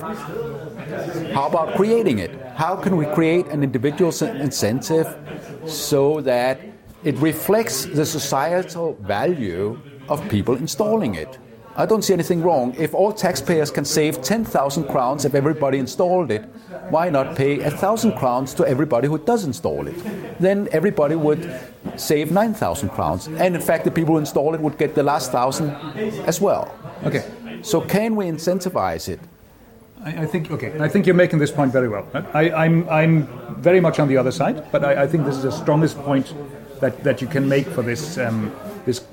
[1.34, 2.30] How about creating it?
[2.54, 4.12] How can we create an individual
[4.46, 5.06] incentive
[5.66, 6.58] so that
[7.04, 9.78] it reflects the societal value
[10.08, 11.38] of people installing it?
[11.74, 12.74] I don't see anything wrong.
[12.76, 16.42] If all taxpayers can save 10,000 crowns if everybody installed it,
[16.90, 19.96] why not pay 1,000 crowns to everybody who does install it?
[20.38, 21.58] Then everybody would
[21.96, 23.26] save 9,000 crowns.
[23.26, 25.70] And in fact, the people who install it would get the last 1,000
[26.26, 26.74] as well.
[27.04, 27.24] Okay.
[27.62, 29.20] So, can we incentivize it?
[30.04, 30.78] I, I think okay.
[30.80, 32.06] I think you're making this point very well.
[32.34, 33.28] I, I'm I'm
[33.62, 36.34] very much on the other side, but I, I think this is the strongest point
[36.80, 38.52] that, that you can make for this um,
[38.84, 39.04] this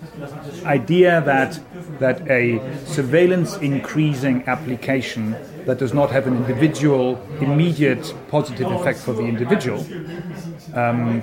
[0.66, 1.60] idea that
[2.00, 9.14] that a surveillance increasing application that does not have an individual immediate positive effect for
[9.14, 9.86] the individual
[10.74, 11.22] um,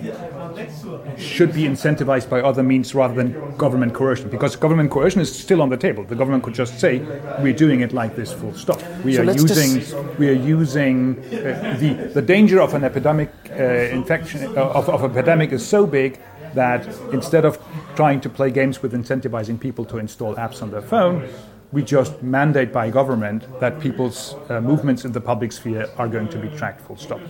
[1.18, 4.28] should be incentivized by other means rather than government coercion.
[4.30, 6.04] Because government coercion is still on the table.
[6.04, 7.00] The government could just say,
[7.40, 11.16] "We're doing it like this, full stop." We So are using just- we are using
[11.18, 13.62] uh, the the danger of an epidemic uh,
[13.98, 16.18] infection uh, of, of a pandemic is so big
[16.54, 17.58] that instead of
[17.96, 21.28] trying to play games with incentivizing people to install apps on their phone,
[21.72, 26.28] we just mandate by government that people's uh, movements in the public sphere are going
[26.28, 27.20] to be tracked full stop.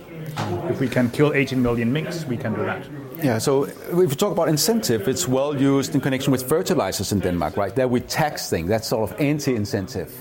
[0.69, 2.87] If we can kill 18 million minks, we can do that.
[3.23, 7.19] Yeah, so if we talk about incentive, it's well used in connection with fertilizers in
[7.19, 7.75] Denmark, right?
[7.75, 10.13] There we tax things, that's sort of anti incentive,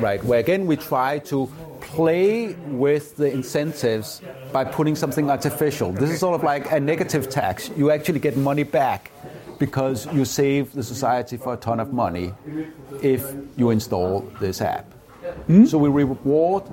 [0.00, 0.22] right?
[0.24, 1.48] Where again we try to
[1.80, 4.22] play with the incentives
[4.52, 5.92] by putting something artificial.
[5.92, 7.70] This is sort of like a negative tax.
[7.76, 9.12] You actually get money back
[9.62, 12.34] because you save the society for a ton of money
[13.00, 13.22] if
[13.56, 14.86] you install this app.
[14.90, 15.66] Mm-hmm.
[15.66, 16.64] So we reward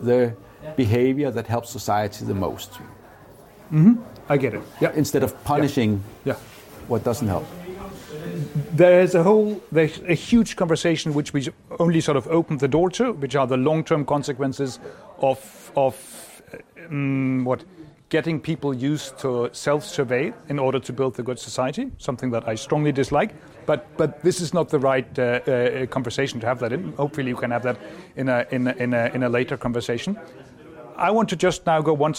[0.00, 0.34] the
[0.74, 2.70] behavior that helps society the most.
[3.70, 3.94] Mm-hmm.
[4.30, 4.62] I get it.
[4.80, 4.92] Yeah.
[4.94, 6.36] Instead of punishing yeah.
[6.88, 7.46] what doesn't help.
[8.72, 11.40] There's a whole, there's a huge conversation which we
[11.78, 14.80] only sort of opened the door to, which are the long-term consequences
[15.18, 15.38] of
[15.76, 15.94] of
[16.88, 17.60] um, what
[18.12, 22.54] getting people used to self-survey in order to build the good society, something that I
[22.56, 23.30] strongly dislike.
[23.64, 26.92] But but this is not the right uh, uh, conversation to have that in.
[26.92, 27.78] Hopefully, you can have that
[28.16, 30.18] in a in a, in a, in a later conversation.
[30.96, 32.14] I want to just now go one.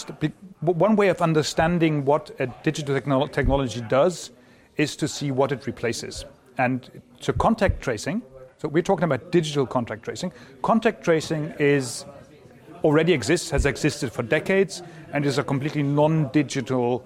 [0.60, 4.30] One way of understanding what a digital technolo- technology does
[4.76, 6.24] is to see what it replaces.
[6.58, 6.90] And
[7.20, 8.22] so, contact tracing.
[8.58, 10.32] So we're talking about digital contact tracing.
[10.62, 12.06] Contact tracing is
[12.84, 14.82] already exists, has existed for decades,
[15.14, 17.04] and is a completely non-digital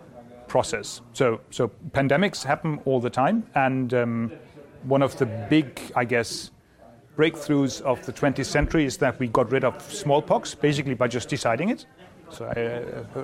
[0.49, 1.03] process.
[1.13, 4.33] So, so pandemics happen all the time, and um,
[4.85, 6.51] one of the big, I guess,
[7.19, 11.29] breakthroughs of the 20th century is that we got rid of smallpox, basically by just
[11.29, 11.85] deciding it.
[12.31, 13.23] So uh, a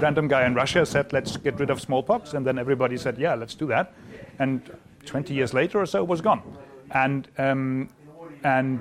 [0.00, 3.34] random guy in Russia said, "Let's get rid of smallpox," and then everybody said, "Yeah,
[3.34, 3.92] let's do that."
[4.38, 4.70] And
[5.04, 6.42] 20 years later or so, it was gone.
[6.92, 7.88] And um,
[8.42, 8.80] and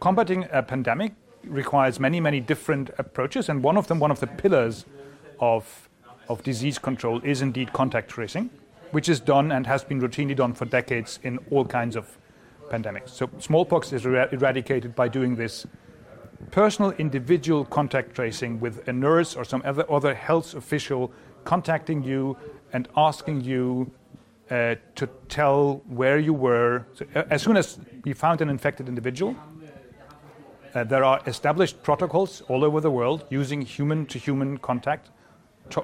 [0.00, 1.12] combating a pandemic
[1.46, 4.84] requires many, many different approaches, and one of them, one of the pillars
[5.40, 5.88] of,
[6.28, 8.50] of disease control is indeed contact tracing,
[8.90, 12.18] which is done and has been routinely done for decades in all kinds of
[12.70, 13.10] pandemics.
[13.10, 15.66] So smallpox is er- eradicated by doing this
[16.50, 21.12] personal individual contact tracing with a nurse or some other, other health official
[21.44, 22.36] contacting you
[22.72, 23.90] and asking you
[24.50, 26.86] uh, to tell where you were.
[26.94, 29.34] So, uh, as soon as we found an infected individual,
[30.76, 35.08] uh, there are established protocols all over the world using human to human contact,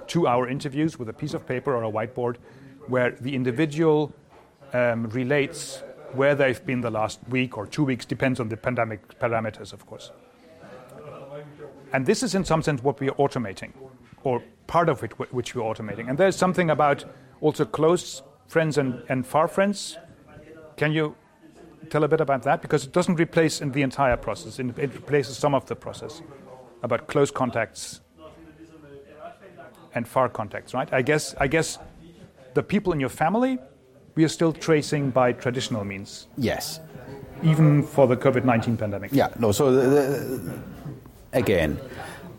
[0.06, 2.36] two hour interviews with a piece of paper or a whiteboard,
[2.88, 4.12] where the individual
[4.74, 5.82] um, relates
[6.12, 9.86] where they've been the last week or two weeks, depends on the pandemic parameters, of
[9.86, 10.10] course.
[11.94, 13.72] And this is, in some sense, what we are automating,
[14.24, 16.10] or part of it which we're automating.
[16.10, 17.06] And there's something about
[17.40, 19.96] also close friends and, and far friends.
[20.76, 21.16] Can you
[21.90, 22.62] tell a bit about that?
[22.62, 26.22] Because it doesn't replace in the entire process, it replaces some of the process
[26.82, 28.00] about close contacts
[29.94, 30.92] and far contacts, right?
[30.92, 31.78] I guess, I guess
[32.54, 33.58] the people in your family,
[34.14, 36.28] we are still tracing by traditional means.
[36.36, 36.80] Yes.
[37.42, 39.10] Even for the COVID 19 pandemic.
[39.12, 40.62] Yeah, no, so the, the,
[41.32, 41.78] again,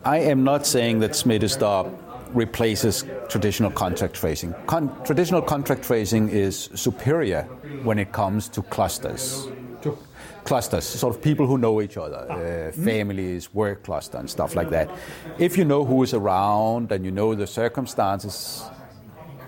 [0.04, 1.92] I am not saying that SmitteStop
[2.34, 4.54] replaces traditional contact tracing.
[4.66, 7.42] Con- traditional contact tracing is superior
[7.82, 9.48] when it comes to clusters.
[9.82, 9.96] Sure.
[10.44, 12.74] Clusters, sort of people who know each other, uh, mm.
[12.74, 14.90] families, work cluster, and stuff like that.
[15.38, 18.62] If you know who is around and you know the circumstances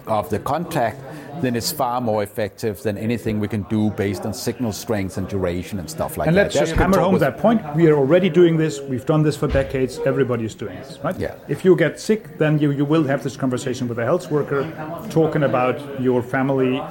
[0.07, 1.01] of the contact,
[1.43, 5.29] then it's far more effective than anything we can do based on signal strength and
[5.29, 6.47] duration and stuff like and that.
[6.47, 7.61] And let's just hammer home that point.
[7.75, 8.81] We are already doing this.
[8.81, 9.99] We've done this for decades.
[10.07, 11.19] Everybody is doing this, right?
[11.19, 11.35] Yeah.
[11.49, 14.63] If you get sick, then you, you will have this conversation with a health worker,
[15.11, 16.83] talking about your family,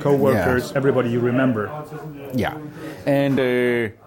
[0.00, 0.76] co-workers, yeah.
[0.76, 1.70] everybody you remember.
[2.34, 2.58] Yeah,
[3.06, 3.40] and.
[3.40, 4.01] Uh,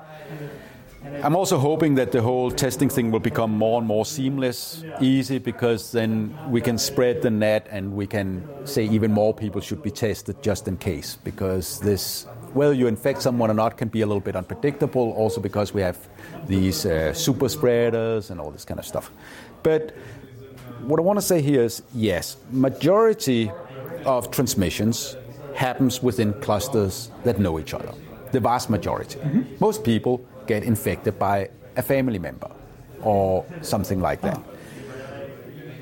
[1.23, 5.39] I'm also hoping that the whole testing thing will become more and more seamless, easy,
[5.39, 9.81] because then we can spread the net and we can say even more people should
[9.81, 11.17] be tested just in case.
[11.23, 15.41] Because this, whether you infect someone or not, can be a little bit unpredictable, also
[15.41, 15.97] because we have
[16.47, 19.09] these uh, super spreaders and all this kind of stuff.
[19.63, 19.95] But
[20.81, 23.51] what I want to say here is yes, majority
[24.05, 25.17] of transmissions
[25.55, 27.93] happens within clusters that know each other.
[28.31, 29.17] The vast majority.
[29.19, 29.55] Mm-hmm.
[29.59, 32.49] Most people get infected by a family member
[33.01, 34.41] or something like that.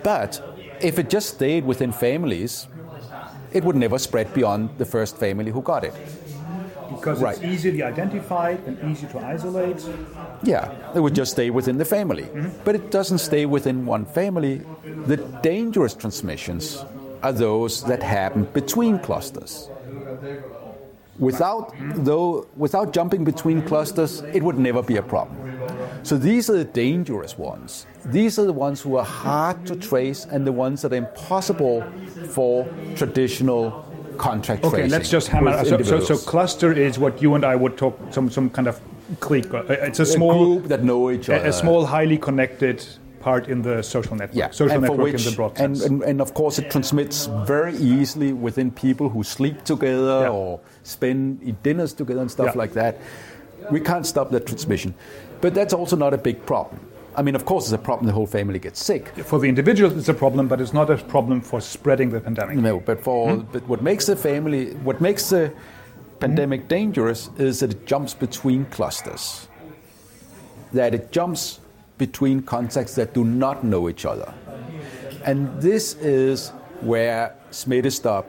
[0.03, 0.41] But
[0.82, 2.68] if it just stayed within families,
[3.51, 5.93] it would never spread beyond the first family who got it.
[6.89, 7.36] Because right.
[7.36, 9.84] it's easily identified and easy to isolate.
[10.43, 12.24] Yeah, it would just stay within the family.
[12.24, 12.64] Mm-hmm.
[12.64, 14.61] But it doesn't stay within one family.
[15.05, 16.84] The dangerous transmissions
[17.24, 19.70] are those that happen between clusters.
[21.20, 25.38] Without, though, without jumping between clusters, it would never be a problem.
[26.03, 27.86] So these are the dangerous ones.
[28.05, 31.84] These are the ones who are hard to trace and the ones that are impossible
[32.30, 33.86] for traditional
[34.18, 34.91] contact Okay, tracing.
[34.91, 35.51] let's just hammer.
[35.57, 38.68] with So, so, so cluster is what you and I would talk some some kind
[38.68, 38.80] of
[39.20, 39.53] clique.
[39.53, 41.45] uh, It's a a small group that know each other.
[41.45, 42.86] a, a small, highly connected
[43.24, 44.36] part in the social network.
[44.38, 45.89] yeah, social and for network which, in the broad and, sense.
[45.89, 47.17] and, and of course it transmits
[47.47, 50.38] very easily within people who sleep together Yeah.
[50.38, 52.63] or spend eat dinners together and stuff Yeah.
[52.63, 52.93] like that.
[53.71, 54.93] We can't stop that transmission,
[55.41, 56.80] but that's also not a big problem.
[57.15, 58.07] I mean, of course, it's a problem.
[58.07, 59.03] The whole family gets sick.
[59.32, 62.57] for the individual, it's a problem, but it's not a problem for spreading the pandemic.
[62.57, 63.41] No, but for Hmm?
[63.53, 65.43] but what makes the family, what makes the
[66.19, 69.47] pandemic dangerous is that it jumps between clusters.
[70.74, 71.59] That it jumps
[72.08, 74.30] between contacts that do not know each other,
[75.30, 76.49] and this is
[76.91, 78.26] where Smittestop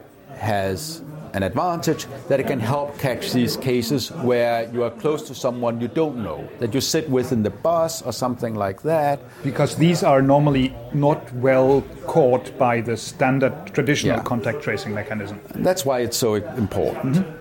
[0.53, 1.03] has
[1.33, 5.81] an advantage that it can help catch these cases where you are close to someone
[5.81, 9.19] you don't know, that you sit with in the bus or something like that.
[9.43, 14.23] Because these are normally not well caught by the standard traditional Yeah.
[14.33, 15.37] contact tracing mechanism.
[15.55, 17.17] And that's why it's so important.
[17.17, 17.37] Mm-hmm.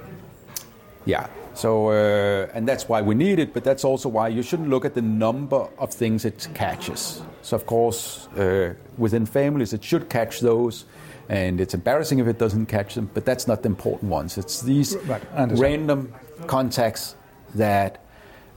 [1.06, 1.28] Yeah.
[1.56, 4.86] So, uh, and that's why we need it, but that's also why you shouldn't look
[4.86, 7.22] at the number of things it catches.
[7.41, 10.86] So, of course, uh, within families, it should catch those,
[11.30, 14.38] and it's embarrassing if it doesn't catch them, but that's not the important ones.
[14.38, 16.14] It's these Right, random
[16.47, 17.16] contacts
[17.56, 18.04] that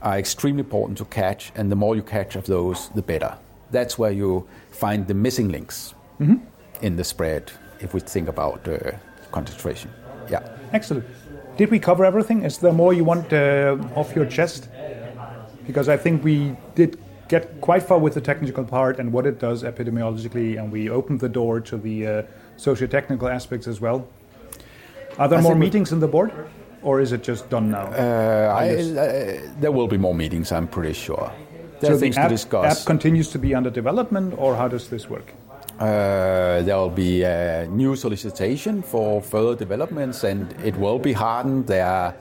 [0.02, 3.36] are extremely important to catch, and the more you catch of those, the better.
[3.72, 6.36] That's where you find the missing links Mm-hmm.
[6.80, 8.92] in the spread, if we think about uh,
[9.32, 9.90] concentration.
[10.30, 10.40] Yeah.
[10.72, 11.04] Excellent.
[11.56, 12.42] Did we cover everything?
[12.42, 14.68] Is there more you want uh, off your chest?
[15.66, 16.98] Because I think we did
[17.28, 21.20] get quite far with the technical part and what it does epidemiologically, and we opened
[21.20, 22.22] the door to the uh,
[22.56, 24.06] socio-technical aspects as well.
[25.18, 26.30] Are there I more meetings in the board,
[26.82, 27.86] or is it just done now?
[27.86, 31.32] Uh, I, uh, there will be more meetings, I'm pretty sure.
[31.80, 32.80] There so are things the app, to discuss.
[32.80, 35.32] app continues to be under development, or how does this work?
[35.78, 41.66] Uh, there will be a new solicitation for further developments, and it will be hardened.
[41.66, 42.14] There,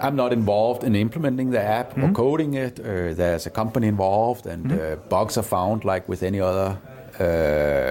[0.00, 2.78] I'm not involved in implementing the app or coding it.
[2.78, 6.78] Uh, there's a company involved, and uh, bugs are found like with any other
[7.18, 7.90] uh,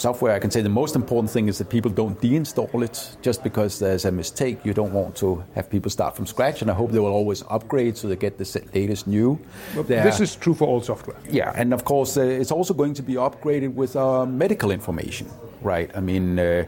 [0.00, 0.32] software.
[0.34, 3.78] I can say the most important thing is that people don't deinstall it just because
[3.78, 4.58] there's a mistake.
[4.64, 7.44] You don't want to have people start from scratch, and I hope they will always
[7.50, 9.38] upgrade so they get the latest new.
[9.74, 11.16] There- This is true for all software.
[11.30, 15.26] yeah, and of course, uh, it's also going to be upgraded with uh, medical information,
[15.62, 15.90] right?
[15.96, 16.64] I mean, uh,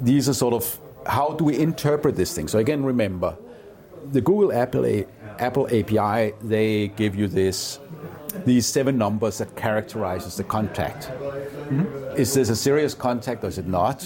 [0.00, 2.48] these are sort of how do we interpret this thing?
[2.48, 3.36] So again, remember,
[4.12, 5.06] the Google Apple A-
[5.38, 7.78] Apple API they give you this
[8.44, 11.08] these seven numbers that characterizes the contact.
[11.08, 12.16] Mm-hmm.
[12.16, 14.04] Is this a serious contact or is it not?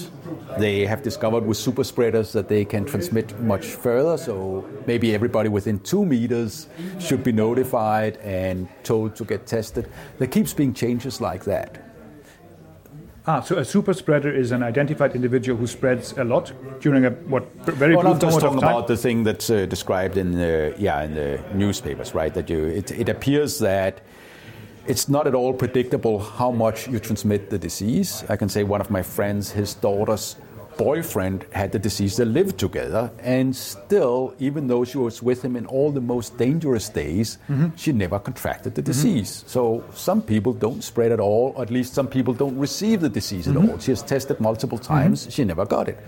[0.59, 5.49] They have discovered with super spreaders that they can transmit much further, so maybe everybody
[5.49, 6.69] within two meters
[6.99, 9.89] should be notified and told to get tested.
[10.19, 11.86] There keeps being changes like that.
[13.29, 17.11] Ah, so a super spreader is an identified individual who spreads a lot during a
[17.11, 18.71] what very Well, brief I'm just talking time.
[18.71, 22.33] about the thing that's uh, described in the yeah in the newspapers, right?
[22.33, 24.01] That you it, it appears that
[24.87, 28.25] it's not at all predictable how much you transmit the disease.
[28.29, 30.37] I can say one of my friends, his daughter's
[30.77, 32.17] boyfriend had the disease.
[32.17, 36.37] They lived together, and still, even though she was with him in all the most
[36.39, 37.75] dangerous days, mm-hmm.
[37.77, 39.31] she never contracted the disease.
[39.31, 39.49] Mm-hmm.
[39.49, 43.09] So some people don't spread at all, or at least some people don't receive the
[43.09, 43.71] disease at mm-hmm.
[43.71, 43.79] all.
[43.79, 45.99] She has tested multiple times, she never got it.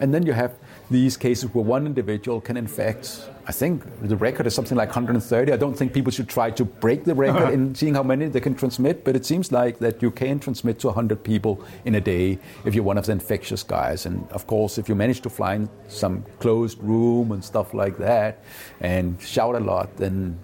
[0.00, 0.54] And then you have
[0.90, 3.28] these cases where one individual can infect.
[3.46, 5.52] I think the record is something like 130.
[5.52, 7.52] I don't think people should try to break the record uh-huh.
[7.52, 10.78] in seeing how many they can transmit, but it seems like that you can transmit
[10.80, 14.06] to 100 people in a day if you're one of the infectious guys.
[14.06, 18.44] And of course, if you manage to find some closed room and stuff like that
[18.80, 20.38] and shout a lot, then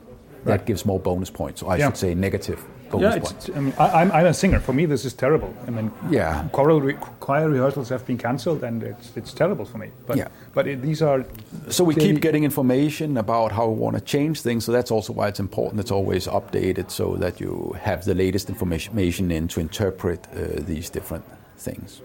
[0.44, 1.62] that gives more bonus points.
[1.62, 1.86] Or I Yeah.
[1.86, 3.50] should say negative bonus Yeah, points.
[3.56, 4.60] I mean, I, I'm, I'm a singer.
[4.60, 5.52] For me, this is terrible.
[5.66, 6.48] I mean, Yeah.
[6.52, 9.88] choral re- choir rehearsals have been cancelled, and it's it's terrible for me.
[10.06, 10.28] But Yeah.
[10.54, 11.24] but it, these are
[11.68, 14.64] So we keep getting information about how we want to change things.
[14.64, 15.80] So that's also why it's important.
[15.80, 20.90] It's always updated so that you have the latest information in to interpret uh, these
[20.90, 21.24] different
[21.66, 22.00] things.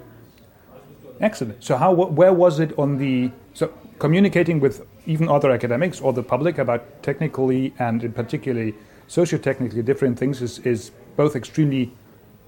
[1.19, 1.63] excellent.
[1.63, 3.65] So how where was it on the so
[3.99, 8.73] communicating with even other academics or the public about technically and in particularly
[9.07, 11.91] socio-technically different things is, is both extremely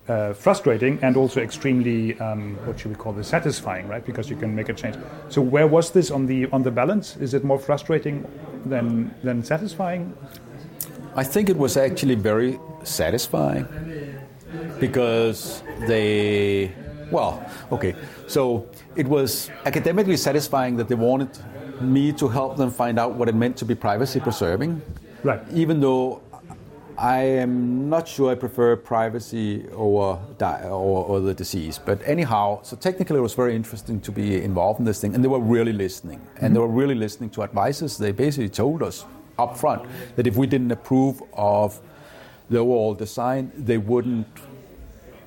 [0.08, 4.06] uh, frustrating and also extremely um, what should we call this satisfying, right?
[4.06, 4.96] Because you can make a change.
[5.30, 7.18] So where was this on the on the balance?
[7.18, 8.24] Is it more frustrating
[8.66, 10.16] than than satisfying?
[11.16, 13.66] I think it was actually very satisfying
[14.80, 16.72] because they,
[17.10, 17.96] well, okay,
[18.28, 21.30] so it was academically satisfying that they wanted
[21.82, 24.82] me to help them find out what it meant to be privacy preserving.
[25.24, 25.42] Right.
[25.54, 26.22] Even though
[26.98, 31.78] I am not sure I prefer privacy over, di- or, or the disease.
[31.78, 35.14] But anyhow, so technically it was very interesting to be involved in this thing.
[35.14, 36.26] And they were really listening.
[36.40, 37.98] And they were really listening to advices.
[37.98, 39.06] They basically told us
[39.38, 41.80] up front that if we didn't approve of
[42.50, 44.28] the overall design, they wouldn't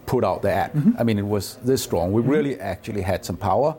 [0.07, 0.73] put out the app.
[0.73, 0.93] Mm-hmm.
[0.99, 2.13] I mean, it was this strong.
[2.13, 2.31] We mm-hmm.
[2.31, 3.77] really actually had some power.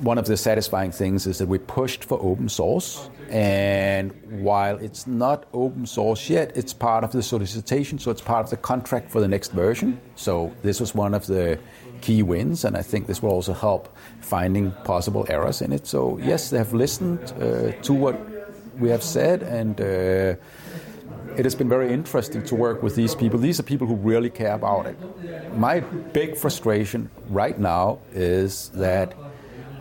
[0.00, 3.10] One of the satisfying things is that we pushed for open source.
[3.30, 4.12] And
[4.42, 8.50] while it's not open source yet, it's part of the solicitation, so it's part of
[8.50, 10.00] the contract for the next version.
[10.14, 11.58] So this was one of the
[12.00, 13.88] key wins, and I think this will also help
[14.20, 15.86] finding possible errors in it.
[15.86, 18.16] So yes, they have listened uh, to what
[18.78, 20.34] we have said, and uh,
[21.36, 23.38] it has been very interesting to work with these people.
[23.38, 24.96] These are people who really care about it.
[25.56, 29.14] My big frustration right now is that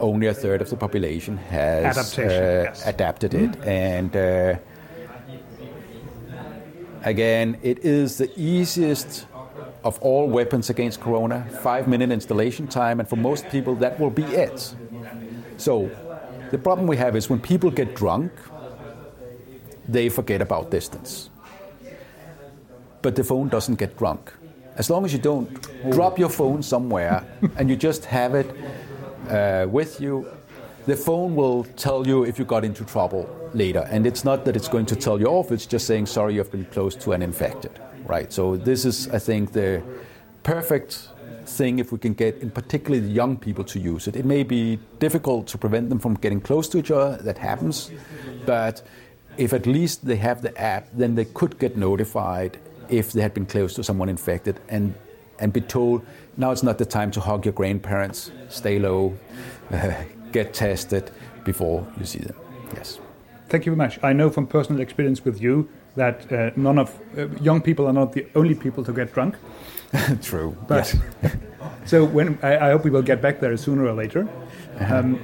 [0.03, 2.85] only a third of the population has Adaptation, uh, yes.
[2.85, 4.55] adapted it, and uh,
[7.03, 9.25] again, it is the easiest
[9.83, 11.47] of all weapons against corona.
[11.61, 14.75] Five minute installation time, and for most people, that will be it.
[15.57, 15.89] So,
[16.51, 18.31] the problem we have is when people get drunk,
[19.87, 21.29] they forget about distance.
[23.01, 24.31] But the phone doesn't get drunk.
[24.75, 25.49] As long as you don't
[25.91, 27.23] drop your phone somewhere
[27.57, 28.49] and you just have it
[29.29, 30.27] uh, with you,
[30.85, 33.87] the phone will tell you if you got into trouble later.
[33.89, 36.51] And it's not that it's going to tell you off, it's just saying, sorry, you've
[36.51, 37.79] been close to an infected.
[38.05, 38.33] Right?
[38.33, 39.81] So, this is, I think, the
[40.43, 41.07] perfect
[41.45, 44.15] thing if we can get, in particularly the young people, to use it.
[44.15, 47.91] It may be difficult to prevent them from getting close to each other, that happens.
[48.45, 48.83] But
[49.37, 52.59] if at least they have the app, then they could get notified
[52.89, 54.93] if they had been close to someone infected and,
[55.39, 56.05] and be told,
[56.37, 59.17] now it's not the time to hug your grandparents, stay low,
[60.31, 61.11] get tested
[61.43, 62.35] before you see them.
[62.75, 62.99] Yes.
[63.49, 63.99] Thank you very much.
[64.03, 67.93] I know from personal experience with you that uh, none of uh, young people are
[67.93, 69.35] not the only people to get drunk.
[70.23, 70.57] True.
[70.67, 70.95] But
[71.85, 74.27] so when I, I, hope we will get back there sooner or later.
[74.79, 75.19] Um,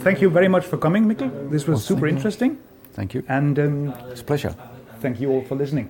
[0.00, 1.50] thank you very much for coming, Mikkel.
[1.50, 2.16] This was Well, super thank you.
[2.16, 2.58] interesting.
[2.92, 3.24] Thank you.
[3.28, 4.54] And um, It's a pleasure.
[5.00, 5.88] thank you all for listening.